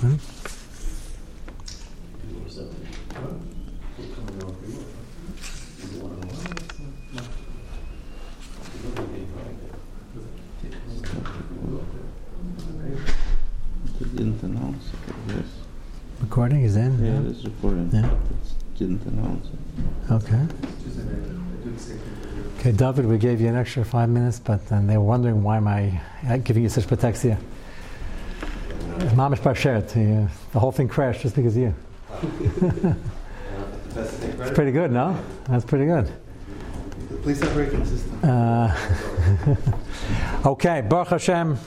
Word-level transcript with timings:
Hmm? 0.00 0.14
didn't 14.18 14.42
announce 14.42 14.84
it, 14.86 15.14
I 15.14 15.32
guess. 15.32 15.46
Recording 16.20 16.62
is 16.62 16.76
in? 16.76 17.04
Yeah, 17.04 17.20
it 17.20 17.26
is 17.26 17.44
recording. 17.44 17.90
Yeah. 17.92 18.06
it 18.06 18.78
didn't 18.78 19.02
announce 19.02 19.46
it. 19.48 20.12
Okay. 20.12 20.46
Okay, 22.58 22.72
David, 22.72 23.06
we 23.06 23.18
gave 23.18 23.40
you 23.40 23.48
an 23.48 23.56
extra 23.56 23.84
five 23.84 24.08
minutes, 24.08 24.38
but 24.38 24.66
then 24.68 24.86
they 24.86 24.96
were 24.96 25.04
wondering 25.04 25.42
why 25.42 25.56
am 25.56 25.68
I 25.68 26.00
uh, 26.28 26.36
giving 26.38 26.62
you 26.62 26.68
such 26.68 26.84
protexia. 26.86 27.38
Mamish 29.18 29.40
Bashert, 29.40 29.88
the, 29.94 30.30
the 30.52 30.60
whole 30.60 30.70
thing 30.70 30.86
crashed 30.86 31.22
just 31.22 31.34
because 31.34 31.56
of 31.56 31.62
you. 31.62 31.74
It's 33.96 34.52
pretty 34.52 34.70
good, 34.70 34.92
no? 34.92 35.20
That's 35.48 35.64
pretty 35.64 35.86
good. 35.86 36.08
Please 37.22 37.40
have 37.40 37.50
very 37.50 37.68
consistent. 37.68 38.24
Uh, 38.24 38.72
okay, 40.46 40.82
Baruch 40.82 41.08
Hashem. 41.08 41.58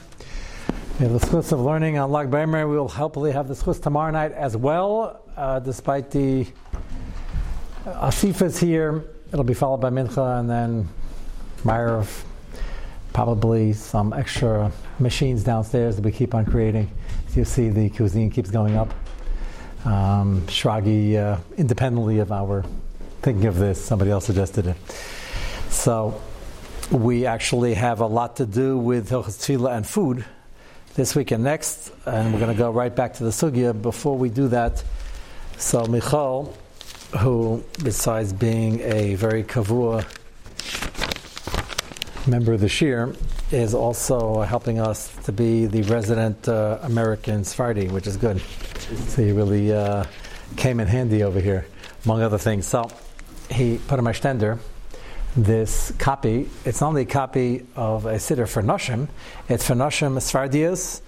We 0.97 1.07
have 1.07 1.11
the 1.11 1.27
schus 1.27 1.51
of 1.51 1.59
learning 1.59 1.97
on 1.97 2.09
Lag 2.09 2.31
Baimer. 2.31 2.69
We 2.69 2.77
will 2.77 2.87
hopefully 2.87 3.33
have 3.33 3.49
the 3.49 3.53
schus 3.53 3.83
tomorrow 3.83 4.11
night 4.11 4.31
as 4.31 4.55
well, 4.55 5.21
uh, 5.35 5.59
despite 5.59 6.09
the 6.09 6.47
asifas 7.85 8.59
here. 8.59 9.03
It'll 9.33 9.43
be 9.43 9.53
followed 9.53 9.81
by 9.81 9.89
Mincha 9.89 10.39
and 10.39 10.49
then 10.49 10.87
Maariv 11.65 12.23
probably 13.13 13.73
some 13.73 14.13
extra 14.13 14.71
machines 14.99 15.43
downstairs 15.43 15.95
that 15.95 16.05
we 16.05 16.11
keep 16.11 16.33
on 16.33 16.45
creating. 16.45 16.89
As 17.27 17.37
you 17.37 17.45
see, 17.45 17.69
the 17.69 17.89
cuisine 17.89 18.29
keeps 18.29 18.51
going 18.51 18.75
up. 18.75 18.93
Um, 19.85 20.41
Shragi, 20.47 21.15
uh, 21.17 21.37
independently 21.57 22.19
of 22.19 22.31
our 22.31 22.63
thinking 23.21 23.45
of 23.45 23.57
this, 23.57 23.83
somebody 23.83 24.11
else 24.11 24.25
suggested 24.25 24.67
it. 24.67 24.77
So 25.69 26.21
we 26.91 27.25
actually 27.25 27.73
have 27.73 28.01
a 28.01 28.05
lot 28.05 28.37
to 28.37 28.45
do 28.45 28.77
with 28.77 29.09
Hilchas 29.09 29.39
Tefillah 29.39 29.77
and 29.77 29.87
food 29.87 30.25
this 30.95 31.15
week 31.15 31.31
and 31.31 31.43
next, 31.43 31.91
and 32.05 32.33
we're 32.33 32.39
going 32.39 32.51
to 32.51 32.57
go 32.57 32.69
right 32.69 32.93
back 32.93 33.13
to 33.15 33.23
the 33.23 33.29
sugya. 33.29 33.79
Before 33.79 34.17
we 34.17 34.29
do 34.29 34.49
that, 34.49 34.83
so 35.57 35.85
Michal, 35.85 36.55
who 37.19 37.63
besides 37.83 38.33
being 38.33 38.81
a 38.81 39.15
very 39.15 39.43
kavua 39.43 40.05
member 42.27 42.53
of 42.53 42.61
the 42.61 42.67
Shiur, 42.67 43.15
is 43.51 43.73
also 43.73 44.41
helping 44.41 44.79
us 44.79 45.15
to 45.23 45.31
be 45.31 45.65
the 45.65 45.81
resident 45.83 46.47
uh, 46.47 46.79
American 46.83 47.43
Sephardi, 47.43 47.87
which 47.89 48.07
is 48.07 48.17
good. 48.17 48.41
So 49.07 49.23
he 49.23 49.31
really 49.31 49.73
uh, 49.73 50.05
came 50.55 50.79
in 50.79 50.87
handy 50.87 51.23
over 51.23 51.39
here, 51.39 51.65
among 52.05 52.21
other 52.21 52.37
things. 52.37 52.67
So 52.67 52.89
he 53.49 53.79
put 53.87 53.99
on 53.99 54.05
my 54.05 54.13
stender 54.13 54.59
this 55.35 55.91
copy. 55.97 56.49
It's 56.65 56.81
not 56.81 56.87
only 56.87 57.03
a 57.03 57.05
copy 57.05 57.65
of 57.75 58.05
a 58.05 58.15
siddur 58.15 58.47
for 58.47 58.61
Noshim, 58.61 59.07
it's 59.49 59.65
for 59.65 59.73
Noshim 59.73 60.17
Sfardias 60.17 61.01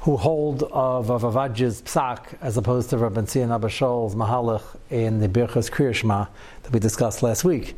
who 0.00 0.16
hold 0.16 0.62
of 0.62 1.08
Ovadia's 1.08 1.82
psak 1.82 2.34
as 2.40 2.56
opposed 2.56 2.88
to 2.90 2.96
Rabban 2.96 3.24
Tzion 3.24 3.54
Abba 3.54 3.68
Shaul's 3.68 4.14
Mahalach 4.14 4.62
in 4.88 5.20
the 5.20 5.28
Birchas 5.28 5.70
Kriyashma 5.70 6.28
that 6.62 6.72
we 6.72 6.80
discussed 6.80 7.22
last 7.22 7.44
week. 7.44 7.76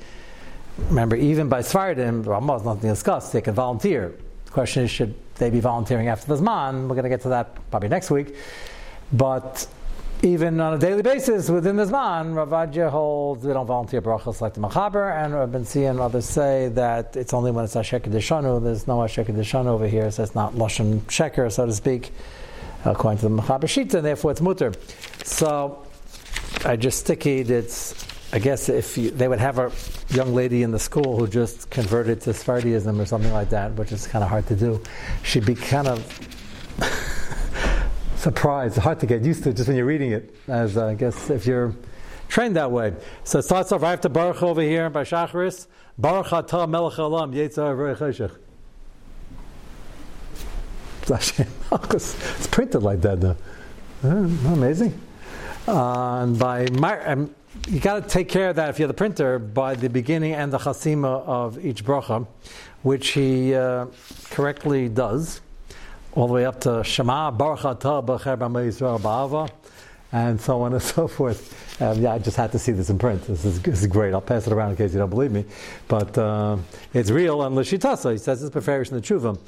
Remember, 0.89 1.17
even 1.17 1.49
by 1.49 1.61
Sfardim, 1.61 2.27
Ramah 2.27 2.57
is 2.57 2.65
nothing 2.65 2.83
to 2.83 2.89
discuss. 2.89 3.33
They 3.33 3.41
can 3.41 3.55
volunteer. 3.55 4.15
The 4.47 4.51
question 4.51 4.85
is, 4.85 4.91
should 4.91 5.15
they 5.37 5.51
be 5.51 5.61
volunteering 5.61 6.09
after 6.09 6.27
the 6.27 6.43
Zman? 6.43 6.83
We're 6.83 6.95
going 6.95 7.05
to 7.05 7.09
get 7.09 7.23
to 7.23 7.29
that 7.31 7.71
probably 7.71 7.89
next 7.89 8.11
week. 8.11 8.35
But 9.13 9.67
even 10.23 10.61
on 10.61 10.75
a 10.75 10.79
daily 10.79 11.03
basis 11.03 11.51
within 11.51 11.77
the 11.77 11.85
Zman, 11.85 12.35
Rav 12.35 12.49
Ovadia 12.49 12.89
holds 12.91 13.45
we 13.45 13.53
don't 13.53 13.67
volunteer 13.67 14.01
brachos 14.01 14.41
like 14.41 14.55
the 14.55 14.61
Machaber, 14.61 15.13
and 15.13 15.35
Rabban 15.35 15.63
Tzion 15.63 15.91
and 15.91 16.01
others 16.01 16.29
say 16.29 16.69
that 16.69 17.17
it's 17.17 17.35
only 17.35 17.51
when 17.51 17.65
it's 17.65 17.75
Asher 17.75 18.01
Kedishanu. 18.01 18.63
There's 18.63 18.87
no 18.87 19.03
Asher 19.03 19.25
Kedishanu 19.25 19.67
over 19.67 19.89
here, 19.89 20.11
so 20.11 20.23
it's 20.23 20.35
not 20.35 20.55
Lashon 20.55 21.01
Sheker, 21.01 21.51
so 21.51 21.67
to 21.67 21.73
speak, 21.73 22.13
according 22.85 23.19
to 23.19 23.29
the 23.29 23.43
Machaber 23.43 23.65
Shita, 23.65 23.95
and 23.95 24.07
therefore 24.07 24.31
it's 24.31 24.41
mutter. 24.41 24.73
So 25.25 25.85
I 26.65 26.77
just 26.77 27.05
stickied. 27.05 27.51
It's 27.51 28.02
I 28.35 28.39
guess 28.39 28.71
if 28.71 28.97
you, 28.97 29.11
they 29.11 29.29
would 29.29 29.41
have 29.41 29.59
a 29.59 29.71
young 30.09 30.35
lady 30.35 30.63
in 30.63 30.71
the 30.71 30.79
school 30.79 31.19
who 31.19 31.29
just 31.29 31.69
converted 31.69 32.23
to 32.23 32.31
Sfardiism 32.31 32.99
or 32.99 33.05
something 33.05 33.33
like 33.33 33.51
that, 33.51 33.75
which 33.75 33.93
is 33.93 34.07
kind 34.07 34.25
of 34.25 34.31
hard 34.31 34.47
to 34.47 34.57
do, 34.57 34.81
she'd 35.23 35.45
be 35.45 35.55
kind 35.55 35.87
of 35.87 36.01
surprised. 38.17 38.79
Hard 38.79 39.01
to 39.01 39.07
get 39.07 39.23
used 39.23 39.45
to 39.45 39.53
just 39.53 39.69
when 39.69 39.77
you're 39.77 39.85
reading 39.85 40.13
it, 40.13 40.35
as 40.49 40.79
uh, 40.79 40.87
I 40.87 40.95
guess 40.95 41.29
if 41.29 41.47
you're 41.47 41.75
trained 42.29 42.57
that 42.57 42.71
way. 42.71 42.95
So 43.25 43.41
it 43.41 43.43
starts 43.43 43.71
off 43.71 43.83
right 43.83 43.93
after 43.93 44.09
Baruch 44.09 44.43
over 44.43 44.63
here 44.63 44.89
by 44.89 45.05
Shacharis. 45.05 45.67
Baruch 45.99 46.29
atah 46.29 46.67
melech 46.69 46.95
olam 46.95 47.35
yetzar. 47.35 48.39
It's 51.93 52.47
printed 52.47 52.83
like 52.83 53.03
that, 53.03 53.21
though. 53.21 53.37
Uh, 54.05 54.09
amazing. 54.53 54.99
Uh, 55.67 56.23
and 56.23 56.39
by 56.39 56.69
my, 56.71 56.99
um, 57.05 57.35
you 57.69 57.81
got 57.81 58.03
to 58.03 58.09
take 58.09 58.29
care 58.29 58.51
of 58.51 58.57
that 58.57 58.71
if 58.71 58.79
you're 58.79 58.89
the 58.89 58.95
printer 58.95 59.39
by 59.39 59.75
the 59.75 59.89
beginning 59.89 60.35
and 60.35 60.53
the 60.53 60.59
chasima 60.59 61.25
of 61.25 61.65
each 61.65 61.85
bracha, 61.85 62.27
which 62.83 63.11
he 63.11 63.55
uh, 63.55 63.87
correctly 64.31 64.89
does, 64.89 65.41
all 66.13 66.27
the 66.27 66.33
way 66.33 66.45
up 66.45 66.61
to 66.61 66.83
Shema 66.83 67.31
Baruch 67.31 67.61
Atah 67.61 68.05
Ba'ava, 68.05 69.51
and 70.11 70.41
so 70.41 70.63
on 70.63 70.73
and 70.73 70.83
so 70.95 71.07
forth. 71.07 71.81
Um, 71.81 72.01
yeah, 72.03 72.13
I 72.13 72.19
just 72.19 72.37
had 72.37 72.53
to 72.53 72.59
see 72.59 72.73
this 72.73 72.91
in 72.91 72.99
print. 72.99 73.23
This 73.27 73.45
is, 73.45 73.63
this 73.63 73.81
is 73.81 73.87
great. 73.87 74.13
I'll 74.13 74.21
pass 74.21 74.47
it 74.47 74.53
around 74.53 74.71
in 74.71 74.77
case 74.77 74.93
you 74.93 74.99
don't 74.99 75.11
believe 75.11 75.33
me, 75.33 75.45
but 75.89 76.17
uh, 76.19 76.57
it's 76.93 77.11
real. 77.11 77.43
And 77.43 77.57
Lashitasa, 77.57 78.13
he 78.13 78.19
says 78.19 78.43
it's 78.43 78.55
Beferish 78.55 78.91
in 78.91 78.97
the 78.97 79.03
Chuvim, 79.03 79.39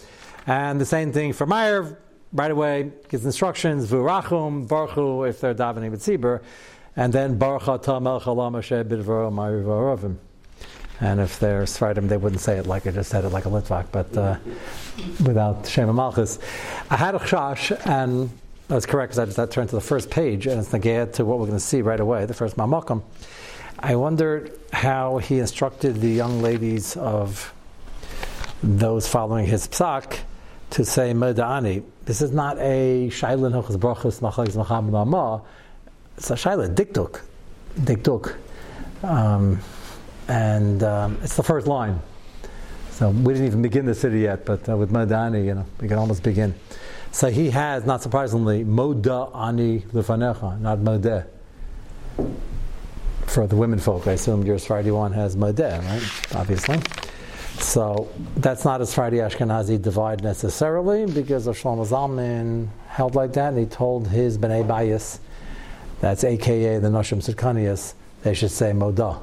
and 0.46 0.80
the 0.80 0.86
same 0.86 1.12
thing 1.12 1.32
for 1.32 1.46
Maariv. 1.46 1.96
Right 2.32 2.50
away, 2.50 2.90
gives 3.08 3.24
instructions, 3.24 3.86
V'Rachum, 3.86 4.66
Baruchu, 4.66 5.28
if 5.28 5.40
they're 5.40 5.54
davening 5.54 5.92
with 5.92 6.02
Tzibur, 6.02 6.42
and 6.96 7.12
then 7.12 7.38
Baruch 7.38 7.62
Atah 7.62 8.00
Melech 8.00 8.22
Olam 8.24 8.58
Asher 8.58 8.84
Bidvaro. 8.84 10.16
And 11.00 11.20
if 11.20 11.40
they're 11.40 11.64
Sfardim, 11.64 12.08
they 12.08 12.16
wouldn't 12.16 12.40
say 12.40 12.56
it 12.56 12.66
like 12.66 12.86
I 12.86 12.92
just 12.92 13.10
said 13.10 13.24
it 13.24 13.30
like 13.30 13.46
a 13.46 13.50
Litvak, 13.50 13.86
but 13.90 14.16
uh, 14.16 14.36
without 15.26 15.66
Shem 15.66 15.92
Malchus. 15.94 16.38
I 16.88 16.96
had 16.96 17.16
a 17.16 17.18
chash, 17.18 17.76
and 17.86 18.30
that's 18.68 18.86
correct 18.86 19.10
because 19.10 19.18
I 19.18 19.24
just 19.24 19.36
had 19.36 19.50
to 19.50 19.54
turn 19.54 19.66
to 19.66 19.74
the 19.74 19.80
first 19.80 20.08
page, 20.08 20.46
and 20.46 20.60
it's 20.60 20.70
negayat 20.70 21.14
to 21.14 21.24
what 21.24 21.40
we're 21.40 21.46
going 21.46 21.58
to 21.58 21.64
see 21.64 21.82
right 21.82 21.98
away, 21.98 22.26
the 22.26 22.34
first 22.34 22.56
Mamakam. 22.56 23.02
I 23.78 23.96
wondered 23.96 24.56
how 24.72 25.18
he 25.18 25.40
instructed 25.40 26.00
the 26.00 26.10
young 26.10 26.42
ladies 26.42 26.96
of 26.96 27.52
those 28.62 29.08
following 29.08 29.46
his 29.46 29.66
psak 29.66 30.20
to 30.70 30.84
say 30.84 31.12
Meda'ani. 31.12 31.82
This 32.04 32.22
is 32.22 32.30
not 32.30 32.56
a 32.58 33.08
Shailin 33.10 33.52
Hochas 33.52 33.76
Brachos 33.76 34.20
Machagis 34.20 34.56
Machamad. 34.56 35.42
It's 36.16 36.30
a 36.30 36.34
Shailin 36.34 36.74
Dikduk. 36.74 37.20
Dikduk. 37.80 38.36
Um, 39.02 39.58
and 40.28 40.82
um, 40.82 41.18
it's 41.22 41.36
the 41.36 41.42
first 41.42 41.66
line. 41.66 42.00
So 42.90 43.10
we 43.10 43.34
didn't 43.34 43.48
even 43.48 43.62
begin 43.62 43.86
the 43.86 43.94
city 43.94 44.20
yet, 44.20 44.44
but 44.44 44.68
uh, 44.68 44.76
with 44.76 44.92
Meda'ani, 44.92 45.44
you 45.44 45.54
know, 45.54 45.66
we 45.80 45.88
can 45.88 45.98
almost 45.98 46.22
begin. 46.22 46.54
So 47.10 47.28
he 47.28 47.50
has, 47.50 47.84
not 47.84 48.02
surprisingly, 48.02 48.64
Moda 48.64 49.34
Ani 49.36 49.80
Lufanecha, 49.92 50.60
not 50.60 50.78
Modeh. 50.78 51.26
For 53.26 53.46
the 53.46 53.56
women 53.56 53.80
folk, 53.80 54.06
I 54.06 54.12
assume 54.12 54.44
your 54.44 54.58
Friday 54.58 54.92
one 54.92 55.12
has 55.12 55.34
Modeh, 55.34 55.78
right? 55.84 56.36
Obviously. 56.36 56.80
So 57.58 58.08
that's 58.36 58.64
not 58.64 58.80
a 58.80 58.86
Friday 58.86 59.18
Ashkenazi 59.18 59.80
divide 59.80 60.22
necessarily, 60.22 61.06
because 61.06 61.46
of 61.46 61.56
Shlomo 61.58 61.86
Zalman 61.86 62.68
held 62.88 63.14
like 63.14 63.32
that, 63.32 63.50
and 63.50 63.58
he 63.58 63.66
told 63.66 64.08
his 64.08 64.38
Bnei 64.38 64.64
Bayis, 64.66 65.18
that's 66.04 66.22
aka 66.22 66.78
the 66.78 66.88
Noshim 66.88 67.22
Sirkanias, 67.22 67.94
they 68.22 68.34
should 68.34 68.50
say 68.50 68.72
Moda. 68.72 69.22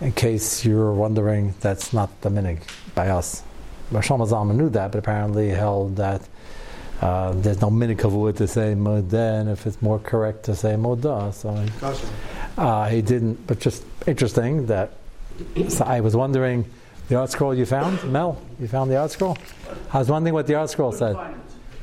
In 0.00 0.12
case 0.12 0.64
you're 0.64 0.92
wondering, 0.92 1.54
that's 1.58 1.92
not 1.92 2.08
the 2.20 2.28
minig 2.28 2.60
by 2.94 3.08
us. 3.08 3.42
Shlomo 3.90 4.28
Zalman 4.28 4.54
knew 4.54 4.68
that, 4.70 4.92
but 4.92 4.98
apparently 4.98 5.48
held 5.48 5.96
that 5.96 6.22
uh, 7.00 7.32
there's 7.32 7.60
no 7.60 7.68
minig 7.68 7.96
kavua 7.96 8.36
to 8.36 8.46
say 8.46 8.74
Modeh, 8.74 9.40
and 9.40 9.50
if 9.50 9.66
it's 9.66 9.82
more 9.82 9.98
correct 9.98 10.44
to 10.44 10.54
say 10.54 10.74
Moda. 10.74 11.34
So 11.34 11.52
he, 11.52 12.00
uh, 12.56 12.88
he 12.88 13.02
didn't, 13.02 13.44
but 13.48 13.58
just 13.58 13.82
interesting 14.06 14.66
that 14.66 14.92
so 15.68 15.84
I 15.84 15.98
was 15.98 16.14
wondering 16.14 16.64
the 17.08 17.16
ArtScroll 17.16 17.56
you 17.56 17.66
found, 17.66 18.04
Mel. 18.04 18.40
You 18.60 18.68
found 18.68 18.88
the 18.88 18.94
ArtScroll. 18.94 19.36
I 19.92 19.98
was 19.98 20.08
wondering 20.08 20.32
what 20.32 20.46
the 20.46 20.52
ArtScroll 20.52 20.94
said. 20.94 21.16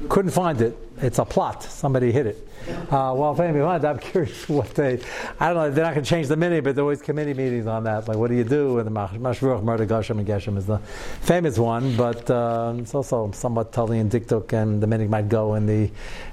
Couldn't 0.08 0.32
find 0.32 0.62
it. 0.62 0.87
It's 1.00 1.20
a 1.20 1.26
plot. 1.26 1.62
Somebody 1.64 2.12
hit 2.12 2.26
it. 2.26 2.48
Uh, 2.68 3.14
well, 3.16 3.32
if 3.34 3.40
anybody 3.40 3.64
wanted, 3.64 3.86
I'm 3.86 4.00
curious 4.12 4.50
what 4.50 4.74
they. 4.74 5.00
I 5.40 5.48
don't 5.54 5.56
know. 5.56 5.70
They're 5.72 5.86
not 5.86 5.94
going 5.94 6.04
to 6.04 6.10
change 6.10 6.28
the 6.28 6.36
mini, 6.36 6.60
but 6.60 6.74
there 6.76 6.84
always 6.84 7.02
committee 7.02 7.34
meetings 7.36 7.68
on 7.68 7.84
that. 7.84 8.08
Like, 8.08 8.18
what 8.18 8.30
do 8.32 8.36
you 8.36 8.44
do? 8.44 8.80
And 8.80 8.88
the 8.88 8.92
Mashruch, 8.92 9.64
Murder 9.64 9.86
Geshem, 9.86 10.18
and 10.18 10.28
Geshem 10.28 10.58
is 10.58 10.66
the 10.66 10.80
famous 11.22 11.60
one, 11.60 11.96
but 11.96 12.30
uh, 12.32 12.74
it's 12.78 12.96
also 12.96 13.32
somewhat 13.32 13.72
Tully 13.72 14.00
and 14.00 14.12
Diktuk, 14.12 14.54
and 14.54 14.82
the 14.82 14.88
mini 14.88 15.08
might 15.08 15.30
go 15.30 15.54
in 15.54 15.66
the 15.68 15.92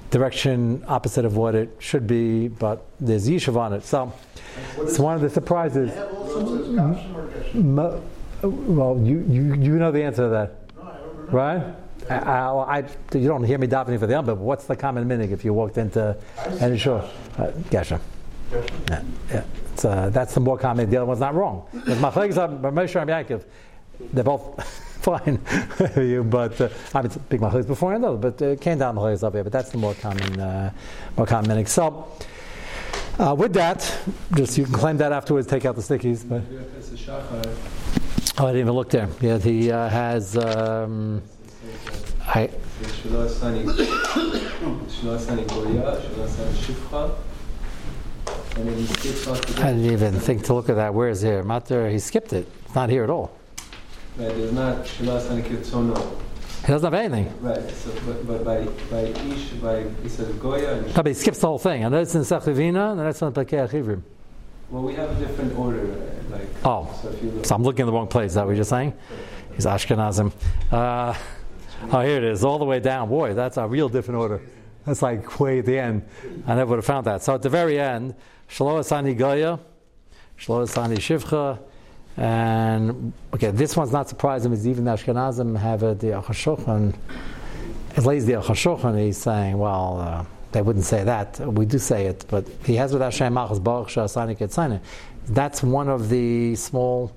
direction 0.09 0.83
opposite 0.87 1.25
of 1.25 1.37
what 1.37 1.53
it 1.55 1.69
should 1.79 2.07
be, 2.07 2.47
but 2.47 2.85
there's 2.99 3.27
Yishuv 3.29 3.55
on 3.57 3.73
it. 3.73 3.83
So 3.83 4.11
it's 4.79 4.97
one 4.99 5.15
of 5.15 5.21
the 5.21 5.29
surprises. 5.29 5.89
They 5.91 5.95
have 5.97 6.13
all 6.13 6.27
sorts 6.27 6.49
of 6.51 6.57
Gashim 6.73 7.15
or 7.15 7.27
Geshem. 7.27 7.63
Mo- 7.63 8.01
well, 8.41 8.99
you, 9.03 9.25
you, 9.29 9.55
you 9.55 9.77
know 9.77 9.91
the 9.91 10.03
answer 10.03 10.23
to 10.23 10.29
that, 10.29 10.75
No, 10.75 10.81
I 10.83 10.97
don't 10.97 11.15
know. 11.17 11.31
right? 11.31 11.75
I, 12.09 12.15
I, 12.15 12.77
I- 12.79 13.17
you 13.17 13.27
don't 13.27 13.43
hear 13.43 13.57
me 13.57 13.67
davening 13.67 13.99
for 13.99 14.07
the 14.07 14.13
Yom, 14.13 14.25
but 14.25 14.37
what's 14.37 14.65
the 14.65 14.75
common 14.75 15.07
minig 15.07 15.31
if 15.31 15.43
you 15.45 15.53
walked 15.53 15.77
into 15.77 16.15
any 16.59 16.77
shul? 16.77 16.97
Uh, 17.37 17.51
Geshem. 17.69 17.99
Yeah, 18.89 19.01
yeah. 19.29 19.43
It's, 19.73 19.85
uh, 19.85 20.09
that's 20.09 20.33
the 20.33 20.39
more 20.39 20.57
common. 20.57 20.89
The 20.89 20.97
other 20.97 21.05
one's 21.05 21.19
not 21.19 21.33
wrong. 21.35 21.67
Because 21.73 21.97
Machlekes 21.97 22.37
are 22.37 22.47
Moshe 22.71 22.95
and 23.01 23.09
Yaakov, 23.09 23.43
they're 24.13 24.23
both 24.23 24.63
fine. 25.01 25.39
you, 25.97 26.23
but 26.23 26.59
uh, 26.61 26.69
I 26.93 27.01
mean, 27.01 27.11
big 27.29 27.41
Machlekes 27.41 27.67
before 27.67 27.93
and 27.93 28.03
though, 28.03 28.17
but 28.17 28.41
uh, 28.41 28.45
it 28.49 28.61
came 28.61 28.77
down 28.77 28.95
Machlekes 28.95 29.23
up 29.23 29.33
here. 29.33 29.43
But 29.43 29.51
that's 29.53 29.71
the 29.71 29.77
more 29.77 29.93
common, 29.95 30.39
uh, 30.39 30.71
more 31.17 31.25
common 31.27 31.49
minig. 31.51 31.67
So. 31.67 32.07
Uh, 33.17 33.33
with 33.33 33.53
that, 33.53 33.79
just 34.33 34.57
you 34.57 34.65
can 34.65 34.73
claim 34.73 34.97
that 34.97 35.13
afterwards. 35.13 35.47
Take 35.47 35.63
out 35.63 35.75
the 35.77 35.81
stickies, 35.81 36.27
but 36.27 36.41
oh, 38.37 38.45
I 38.45 38.51
didn't 38.51 38.59
even 38.59 38.73
look 38.73 38.89
there. 38.89 39.07
Yeah, 39.21 39.37
he 39.37 39.71
uh, 39.71 39.87
has. 39.87 40.35
Um, 40.35 41.21
I 42.27 42.47
didn't 49.71 49.91
even 49.91 50.13
think 50.19 50.43
to 50.45 50.53
look 50.53 50.69
at 50.69 50.75
that. 50.75 50.93
Where 50.93 51.09
is 51.09 51.21
here? 51.21 51.43
Mater, 51.43 51.89
he 51.89 51.99
skipped 51.99 52.33
it. 52.33 52.47
It's 52.65 52.75
not 52.75 52.89
here 52.89 53.03
at 53.03 53.09
all. 53.09 53.37
Right, 54.17 54.29
there's 54.29 54.53
not 54.53 54.85
Shilas 54.85 55.27
Kirtsono. 55.43 56.21
He 56.61 56.67
doesn't 56.71 56.91
have 56.91 56.93
anything. 56.93 57.31
Right, 57.41 57.69
so, 57.69 57.91
but, 58.07 58.25
but 58.25 58.43
by, 58.43 58.63
by 58.89 59.01
Ish, 59.01 59.49
by, 59.61 59.83
he 60.01 60.09
says 60.09 60.33
Goya 60.35 60.77
and 60.77 60.87
No, 60.87 60.93
but 60.95 61.07
he 61.07 61.13
skips 61.13 61.39
the 61.39 61.47
whole 61.47 61.59
thing. 61.59 61.83
And 61.83 61.93
that's 61.93 62.15
in 62.15 62.21
Sechivina, 62.21 62.91
and 62.91 63.01
that's 63.01 63.21
in 63.21 63.31
Pekeh 63.33 63.69
Achivrim. 63.69 64.01
Well, 64.71 64.81
we 64.81 64.95
have 64.95 65.11
a 65.11 65.19
different 65.19 65.57
order. 65.59 65.81
Uh, 65.81 66.37
like, 66.37 66.47
oh, 66.63 66.89
so, 67.03 67.43
so, 67.43 67.55
I'm 67.55 67.61
looking 67.61 67.81
in 67.81 67.85
the 67.87 67.93
wrong 67.93 68.07
place. 68.07 68.31
Is 68.31 68.35
that 68.35 68.47
what 68.47 68.55
you're 68.55 68.65
saying? 68.65 68.93
He's 69.53 69.65
Ashkenazim. 69.65 70.31
Uh, 70.71 71.13
oh, 71.91 72.01
here 72.01 72.17
it 72.17 72.23
is, 72.23 72.43
all 72.43 72.59
the 72.59 72.65
way 72.65 72.79
down. 72.79 73.09
Boy, 73.09 73.33
that's 73.33 73.57
a 73.57 73.67
real 73.67 73.89
different 73.89 74.19
order. 74.19 74.41
That's 74.85 75.01
like 75.01 75.39
way 75.39 75.59
at 75.59 75.65
the 75.65 75.79
end. 75.79 76.07
I 76.45 76.55
never 76.55 76.71
would 76.71 76.77
have 76.77 76.85
found 76.85 77.07
that. 77.07 77.23
So 77.23 77.33
at 77.33 77.41
the 77.41 77.49
very 77.49 77.79
end, 77.79 78.15
Shlo 78.49 78.79
Asani 78.79 79.17
Goya, 79.17 79.59
Shlo 80.37 80.65
Asani 80.65 80.97
Shivcha, 80.97 81.59
and 82.17 83.11
okay, 83.33 83.51
this 83.51 83.75
one's 83.75 83.91
not 83.91 84.07
surprising 84.07 84.51
because 84.51 84.67
even 84.67 84.85
the 84.85 84.91
Ashkenazim 84.91 85.57
have 85.57 85.83
a, 85.83 85.95
the 85.95 86.07
Achashochan. 86.07 86.95
It 87.97 88.03
lays 88.03 88.25
the 88.25 88.33
Achashochan, 88.33 88.99
he's 89.03 89.17
saying, 89.17 89.57
well, 89.57 89.99
uh, 89.99 90.25
they 90.51 90.61
wouldn't 90.61 90.85
say 90.85 91.03
that. 91.03 91.39
We 91.39 91.65
do 91.65 91.77
say 91.77 92.05
it, 92.05 92.25
but 92.29 92.47
he 92.63 92.75
has 92.75 92.93
with 92.93 93.01
Hashem 93.01 93.33
Machas 93.33 93.61
Baruch. 93.61 93.93
That's 95.27 95.63
one 95.63 95.89
of 95.89 96.09
the 96.09 96.55
small 96.55 97.11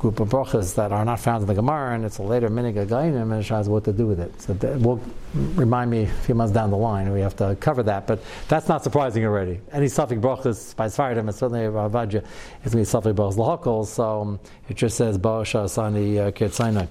group 0.00 0.18
of 0.18 0.30
brachas 0.30 0.74
that 0.76 0.92
are 0.92 1.04
not 1.04 1.20
found 1.20 1.42
in 1.42 1.46
the 1.46 1.54
Gemara, 1.54 1.94
and 1.94 2.04
it's 2.06 2.18
a 2.18 2.22
later 2.22 2.48
minig 2.48 2.74
againim, 2.74 3.32
and 3.32 3.66
what 3.68 3.84
to 3.84 3.92
do 3.92 4.06
with 4.06 4.18
it. 4.18 4.40
So 4.40 4.54
that 4.54 4.80
will 4.80 5.00
remind 5.34 5.90
me 5.90 6.04
a 6.04 6.06
few 6.06 6.34
months 6.34 6.54
down 6.54 6.70
the 6.70 6.76
line. 6.76 7.12
We 7.12 7.20
have 7.20 7.36
to 7.36 7.54
cover 7.60 7.82
that, 7.82 8.06
but 8.06 8.22
that's 8.48 8.66
not 8.66 8.82
surprising 8.82 9.24
already. 9.26 9.60
Any 9.72 9.88
suffix 9.88 10.20
brachas 10.20 10.74
by 10.74 10.86
Sfardim, 10.86 11.20
and 11.20 11.34
certainly 11.34 11.66
Rav 11.66 11.92
Ovadia, 11.92 12.22
is 12.24 12.24
going 12.64 12.70
to 12.70 12.76
be 12.78 12.84
suffix 12.84 13.14
brachas. 13.14 13.86
So 13.86 14.22
um, 14.22 14.40
it 14.68 14.76
just 14.76 14.96
says 14.96 15.18
Baasha 15.18 15.64
Asani 15.64 16.18
uh, 16.18 16.30
Kirtzainai. 16.30 16.88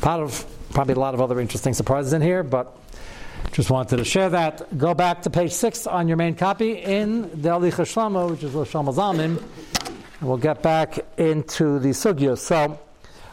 Part 0.00 0.20
of 0.22 0.46
probably 0.70 0.94
a 0.94 1.00
lot 1.00 1.14
of 1.14 1.20
other 1.20 1.40
interesting 1.40 1.74
surprises 1.74 2.12
in 2.12 2.22
here, 2.22 2.44
but 2.44 2.78
just 3.52 3.70
wanted 3.70 3.96
to 3.96 4.04
share 4.04 4.30
that. 4.30 4.78
Go 4.78 4.94
back 4.94 5.22
to 5.22 5.30
page 5.30 5.52
six 5.52 5.88
on 5.88 6.06
your 6.06 6.16
main 6.16 6.36
copy 6.36 6.72
in 6.74 7.22
the 7.22 7.48
Shlama, 7.48 8.30
which 8.30 8.44
is 8.44 8.52
Shlomo 8.52 8.94
Zalman. 8.94 9.42
And 10.20 10.28
we'll 10.28 10.38
get 10.38 10.62
back 10.62 10.98
into 11.16 11.78
the 11.78 11.90
sugya. 11.90 12.36
So 12.36 12.80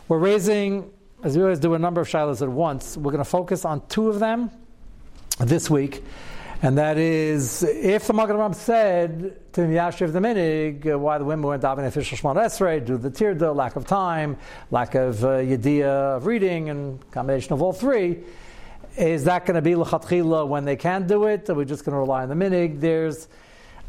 we're 0.08 0.20
raising, 0.20 0.92
as 1.24 1.36
we 1.36 1.42
always 1.42 1.60
do, 1.60 1.74
a 1.74 1.80
number 1.80 2.00
of 2.02 2.08
shilas 2.08 2.44
at 2.44 2.48
once. 2.50 2.96
We're 2.96 3.12
going 3.12 3.24
to 3.24 3.30
focus 3.30 3.66
on 3.66 3.82
two 3.88 4.08
of 4.08 4.20
them 4.20 4.52
this 5.40 5.68
week. 5.68 6.04
And 6.62 6.78
that 6.78 7.00
is, 7.00 7.64
if 7.64 8.06
the 8.06 8.14
Magen 8.14 8.38
Ram 8.38 8.54
said 8.54 9.54
to 9.54 9.62
the 9.62 9.68
Yashiv 9.68 10.14
the 10.14 10.20
Minig, 10.20 10.94
uh, 10.94 11.00
why 11.00 11.18
the 11.18 11.26
women 11.26 11.48
weren't 11.48 11.64
davening 11.64 11.88
official 11.88 12.20
Shemon 12.20 12.36
Esrei, 12.36 12.86
due 12.86 12.98
to 12.98 13.10
the 13.10 13.12
tirda, 13.12 13.56
lack 13.56 13.76
of 13.76 13.88
time, 13.88 14.38
lack 14.70 14.94
of 14.94 15.24
uh, 15.24 15.30
yediyah 15.30 16.18
of 16.18 16.28
reading, 16.28 16.70
and 16.70 17.12
combination 17.12 17.54
of 17.54 17.64
all 17.64 17.74
three, 17.74 18.20
is 18.96 19.24
that 19.24 19.46
going 19.46 19.56
to 19.56 19.62
be 19.62 19.72
lechatchila 19.72 20.48
when 20.48 20.66
they 20.66 20.76
can 20.76 21.08
do 21.08 21.26
it? 21.26 21.50
Are 21.50 21.56
we 21.56 21.66
just 21.66 21.84
going 21.84 21.94
to 21.94 22.00
rely 22.00 22.24
on 22.24 22.30
the 22.30 22.36
Minig? 22.36 22.80
There's 22.80 23.28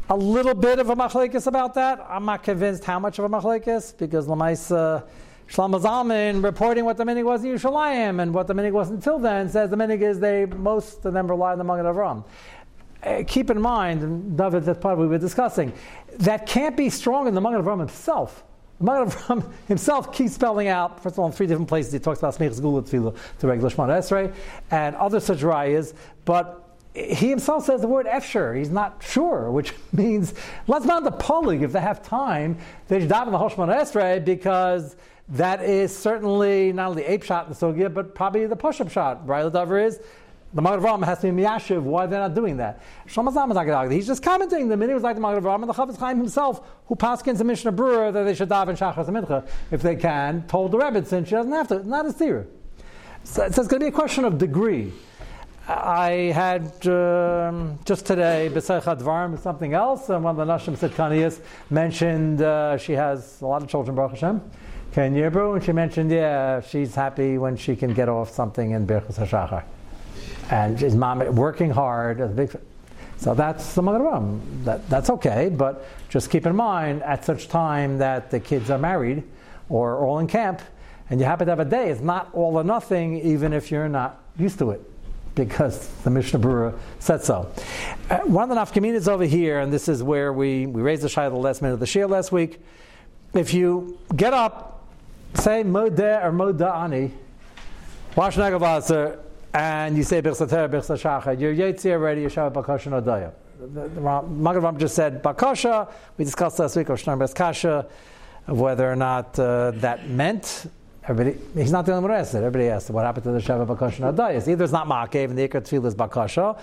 a 0.09 0.15
little 0.15 0.53
bit 0.53 0.79
of 0.79 0.89
a 0.89 0.95
machlekes 0.95 1.47
about 1.47 1.73
that. 1.73 2.05
I'm 2.09 2.25
not 2.25 2.43
convinced 2.43 2.85
how 2.85 2.99
much 2.99 3.19
of 3.19 3.25
a 3.25 3.29
machlekes 3.29 3.97
because 3.97 4.27
Lamaisa 4.27 5.03
Shlomo 5.49 5.81
Zalman 5.81 6.43
reporting 6.43 6.85
what 6.85 6.97
the 6.97 7.03
minig 7.03 7.25
was 7.25 7.43
in 7.43 7.51
Yerushalayim 7.51 8.21
and 8.21 8.33
what 8.33 8.47
the 8.47 8.53
minig 8.53 8.71
was 8.71 8.89
until 8.89 9.19
then 9.19 9.49
says 9.49 9.69
the 9.69 9.75
minig 9.75 10.01
is 10.01 10.19
they 10.19 10.45
most 10.45 11.05
of 11.05 11.13
them 11.13 11.27
rely 11.27 11.51
on 11.53 11.57
the 11.57 11.63
Magen 11.63 11.85
Avram. 11.85 12.23
Uh, 13.03 13.23
keep 13.27 13.49
in 13.49 13.61
mind, 13.61 14.01
and 14.01 14.37
David, 14.37 14.63
that's 14.63 14.79
part 14.79 14.97
we 14.97 15.07
were 15.07 15.17
discussing, 15.17 15.71
that 16.19 16.45
can't 16.47 16.75
be 16.75 16.89
strong 16.89 17.27
in 17.27 17.35
the 17.35 17.41
Magen 17.41 17.61
Avram 17.63 17.79
himself. 17.79 18.43
The 18.79 18.85
Magen 18.85 19.09
Avram 19.09 19.51
himself 19.67 20.13
keeps 20.13 20.33
spelling 20.33 20.67
out, 20.67 21.01
first 21.01 21.15
of 21.15 21.19
all, 21.19 21.27
in 21.27 21.31
three 21.31 21.47
different 21.47 21.69
places, 21.69 21.93
he 21.93 21.99
talks 21.99 22.19
about 22.19 22.35
Smichas 22.35 22.61
Gula 22.61 22.81
to 22.83 23.47
regular 23.47 23.69
Shemon 23.69 23.89
Esrei 23.89 24.33
and 24.71 24.95
other 24.95 25.19
such 25.19 25.39
rayas, 25.39 25.93
but 26.25 26.66
he 26.97 27.29
himself 27.29 27.65
says 27.65 27.81
the 27.81 27.87
word 27.87 28.07
efsher. 28.07 28.57
He's 28.57 28.69
not 28.69 29.03
sure, 29.03 29.51
which 29.57 29.73
means 29.93 30.33
let's 30.67 30.85
not 30.85 31.03
the 31.03 31.11
polig 31.11 31.61
if 31.61 31.71
they 31.71 31.81
have 31.81 32.01
time. 32.03 32.57
They 32.87 32.99
should 32.99 33.09
daven 33.09 33.31
the 33.31 33.37
Hoshman 33.37 33.69
Esrei 33.69 34.23
because 34.23 34.95
that 35.29 35.61
is 35.61 35.95
certainly 35.95 36.71
not 36.73 36.89
only 36.89 37.03
the 37.03 37.11
ape 37.11 37.23
shot 37.23 37.47
in 37.47 37.53
the 37.53 37.59
sugya, 37.59 37.93
but 37.93 38.15
probably 38.15 38.45
the 38.45 38.55
push-up 38.55 38.89
shot. 38.89 39.27
Right, 39.27 39.43
the 39.43 39.75
is 39.75 39.99
the 40.53 40.61
Avraham 40.61 41.03
has 41.03 41.19
to 41.19 41.31
be 41.31 41.41
miyashiv. 41.41 41.81
Why 41.81 42.05
they're 42.05 42.21
not 42.21 42.33
doing 42.33 42.57
that? 42.57 42.81
Is 43.05 43.15
not 43.17 43.91
He's 43.91 44.07
just 44.07 44.23
commenting. 44.23 44.69
The 44.69 44.77
minute 44.77 44.93
was 44.93 45.03
like 45.03 45.17
the 45.17 45.21
Avraham 45.21 45.55
and 45.61 45.69
the 45.69 45.73
Chofetz 45.73 45.97
Chaim 45.97 46.17
himself, 46.17 46.65
who 46.87 46.95
paskins 46.95 47.37
the 47.37 47.43
Mishnah 47.43 47.73
Berurah 47.73 48.13
that 48.13 48.23
they 48.23 48.33
should 48.33 48.49
daven 48.49 48.77
shachas 48.77 49.09
and 49.09 49.17
mincha 49.17 49.45
if 49.71 49.81
they 49.81 49.95
can, 49.95 50.47
told 50.47 50.71
the 50.71 50.77
Rebbe 50.77 51.05
since 51.05 51.27
she 51.27 51.35
doesn't 51.35 51.51
have 51.51 51.67
to. 51.67 51.87
Not 51.87 52.05
a 52.05 52.13
theory. 52.13 52.45
So, 53.23 53.49
so 53.51 53.61
it's 53.61 53.67
going 53.67 53.81
to 53.81 53.85
be 53.85 53.87
a 53.87 53.91
question 53.91 54.23
of 54.23 54.37
degree. 54.37 54.93
I 55.69 56.31
had 56.33 56.87
um, 56.87 57.77
just 57.83 58.05
today 58.05 58.49
B'Seich 58.49 58.83
Advarim 58.83 59.37
something 59.37 59.73
else, 59.73 60.07
and 60.07 60.23
one 60.23 60.39
of 60.39 60.47
the 60.47 60.53
Nashim 60.53 60.77
Sitkanias 60.77 61.41
mentioned 61.69 62.41
uh, 62.41 62.77
she 62.77 62.93
has 62.93 63.41
a 63.41 63.45
lot 63.45 63.61
of 63.61 63.67
children, 63.67 63.93
Baruch 63.93 64.11
Hashem, 64.11 64.41
Ken 64.93 65.13
Yibru, 65.13 65.55
and 65.55 65.63
she 65.63 65.73
mentioned, 65.73 66.09
yeah, 66.09 66.61
she's 66.61 66.95
happy 66.95 67.37
when 67.37 67.57
she 67.57 67.75
can 67.75 67.93
get 67.93 68.07
off 68.07 68.29
something 68.29 68.71
in 68.71 68.87
Birchus 68.87 69.19
HaShachar. 69.19 69.65
And 70.49 70.79
his 70.79 70.95
mom 70.95 71.35
working 71.35 71.71
hard. 71.71 72.49
so 73.17 73.33
that's 73.33 73.75
the 73.75 73.81
Magen 73.81 74.63
that 74.63 74.89
That's 74.89 75.09
okay, 75.09 75.49
but 75.49 75.85
just 76.07 76.29
keep 76.29 76.45
in 76.45 76.55
mind 76.55 77.03
at 77.03 77.25
such 77.25 77.49
time 77.49 77.97
that 77.97 78.31
the 78.31 78.39
kids 78.39 78.69
are 78.69 78.79
married 78.79 79.21
or 79.67 79.97
all 79.97 80.19
in 80.19 80.27
camp, 80.27 80.61
and 81.09 81.19
you 81.19 81.25
happen 81.25 81.45
to 81.47 81.51
have 81.51 81.59
a 81.59 81.65
day, 81.65 81.89
it's 81.89 81.99
not 81.99 82.29
all 82.33 82.55
or 82.55 82.63
nothing, 82.63 83.19
even 83.19 83.51
if 83.51 83.69
you're 83.69 83.89
not 83.89 84.23
used 84.37 84.59
to 84.59 84.71
it 84.71 84.81
because 85.45 85.87
the 86.03 86.09
Mishnah 86.09 86.39
Berurah 86.39 86.77
said 86.99 87.23
so. 87.23 87.51
Uh, 88.09 88.19
one 88.19 88.49
of 88.49 88.55
the 88.55 88.61
nafkaminas 88.61 89.07
over 89.07 89.25
here, 89.25 89.59
and 89.59 89.71
this 89.71 89.87
is 89.87 90.01
where 90.01 90.33
we, 90.33 90.65
we 90.65 90.81
raised 90.81 91.03
the 91.03 91.07
shayla 91.07 91.29
the 91.29 91.37
last 91.37 91.61
minute 91.61 91.75
of 91.75 91.79
the 91.79 91.85
shiur 91.85 92.09
last 92.09 92.31
week. 92.31 92.59
If 93.33 93.53
you 93.53 93.99
get 94.15 94.33
up, 94.33 94.85
say 95.35 95.63
modeh 95.63 96.23
or 96.23 96.31
moda'ani, 96.31 97.11
wash 98.15 98.35
nagavaser, 98.35 99.19
and 99.53 99.95
you 99.95 100.03
say 100.03 100.21
birsater, 100.21 100.69
birsashachar, 100.69 101.39
you're 101.39 101.53
yetzi 101.53 101.91
already, 101.91 102.21
you're 102.21 102.29
shabbat 102.29 102.53
bakasha 102.53 103.01
nodaya. 103.01 103.31
The 103.59 103.89
Ram 104.01 104.77
just 104.77 104.95
said 104.95 105.23
bakasha. 105.23 105.91
We 106.17 106.25
discussed 106.25 106.59
last 106.59 106.75
week, 106.75 106.89
or 106.89 106.95
Shnei 106.95 107.33
Kasha, 107.33 107.87
whether 108.45 108.91
or 108.91 108.95
not 108.95 109.37
uh, 109.39 109.71
that 109.75 110.09
meant 110.09 110.69
Everybody, 111.09 111.39
he's 111.53 111.71
not 111.71 111.85
the 111.85 111.93
only 111.93 112.09
one 112.09 112.25
who. 112.25 112.37
Everybody 112.37 112.67
asked 112.67 112.89
what 112.89 113.05
happened 113.05 113.23
to 113.23 113.31
the 113.31 113.39
Sheva 113.39 113.65
Bakasha 113.65 114.13
Nadayas. 114.13 114.45
Either 114.49 114.65
it's 114.65 114.73
not 114.73 114.87
Ma'akev 114.87 115.29
and 115.29 115.37
the 115.37 115.47
Ikar 115.47 115.61
Tefillah 115.61 115.85
is 115.85 115.95
Bakasha, 115.95 116.59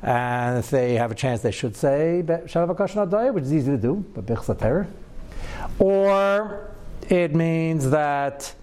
and 0.00 0.58
if 0.58 0.70
they 0.70 0.94
have 0.94 1.10
a 1.10 1.14
chance, 1.16 1.42
they 1.42 1.50
should 1.50 1.76
say 1.76 2.22
Sheva 2.24 2.72
Bakasha 2.72 3.08
Nadayah, 3.08 3.34
which 3.34 3.42
is 3.42 3.52
easy 3.52 3.72
to 3.72 3.76
do, 3.76 4.04
but 4.14 4.26
Bichsa 4.26 4.86
Or 5.80 6.70
it 7.08 7.34
means 7.34 7.90
that 7.90 8.54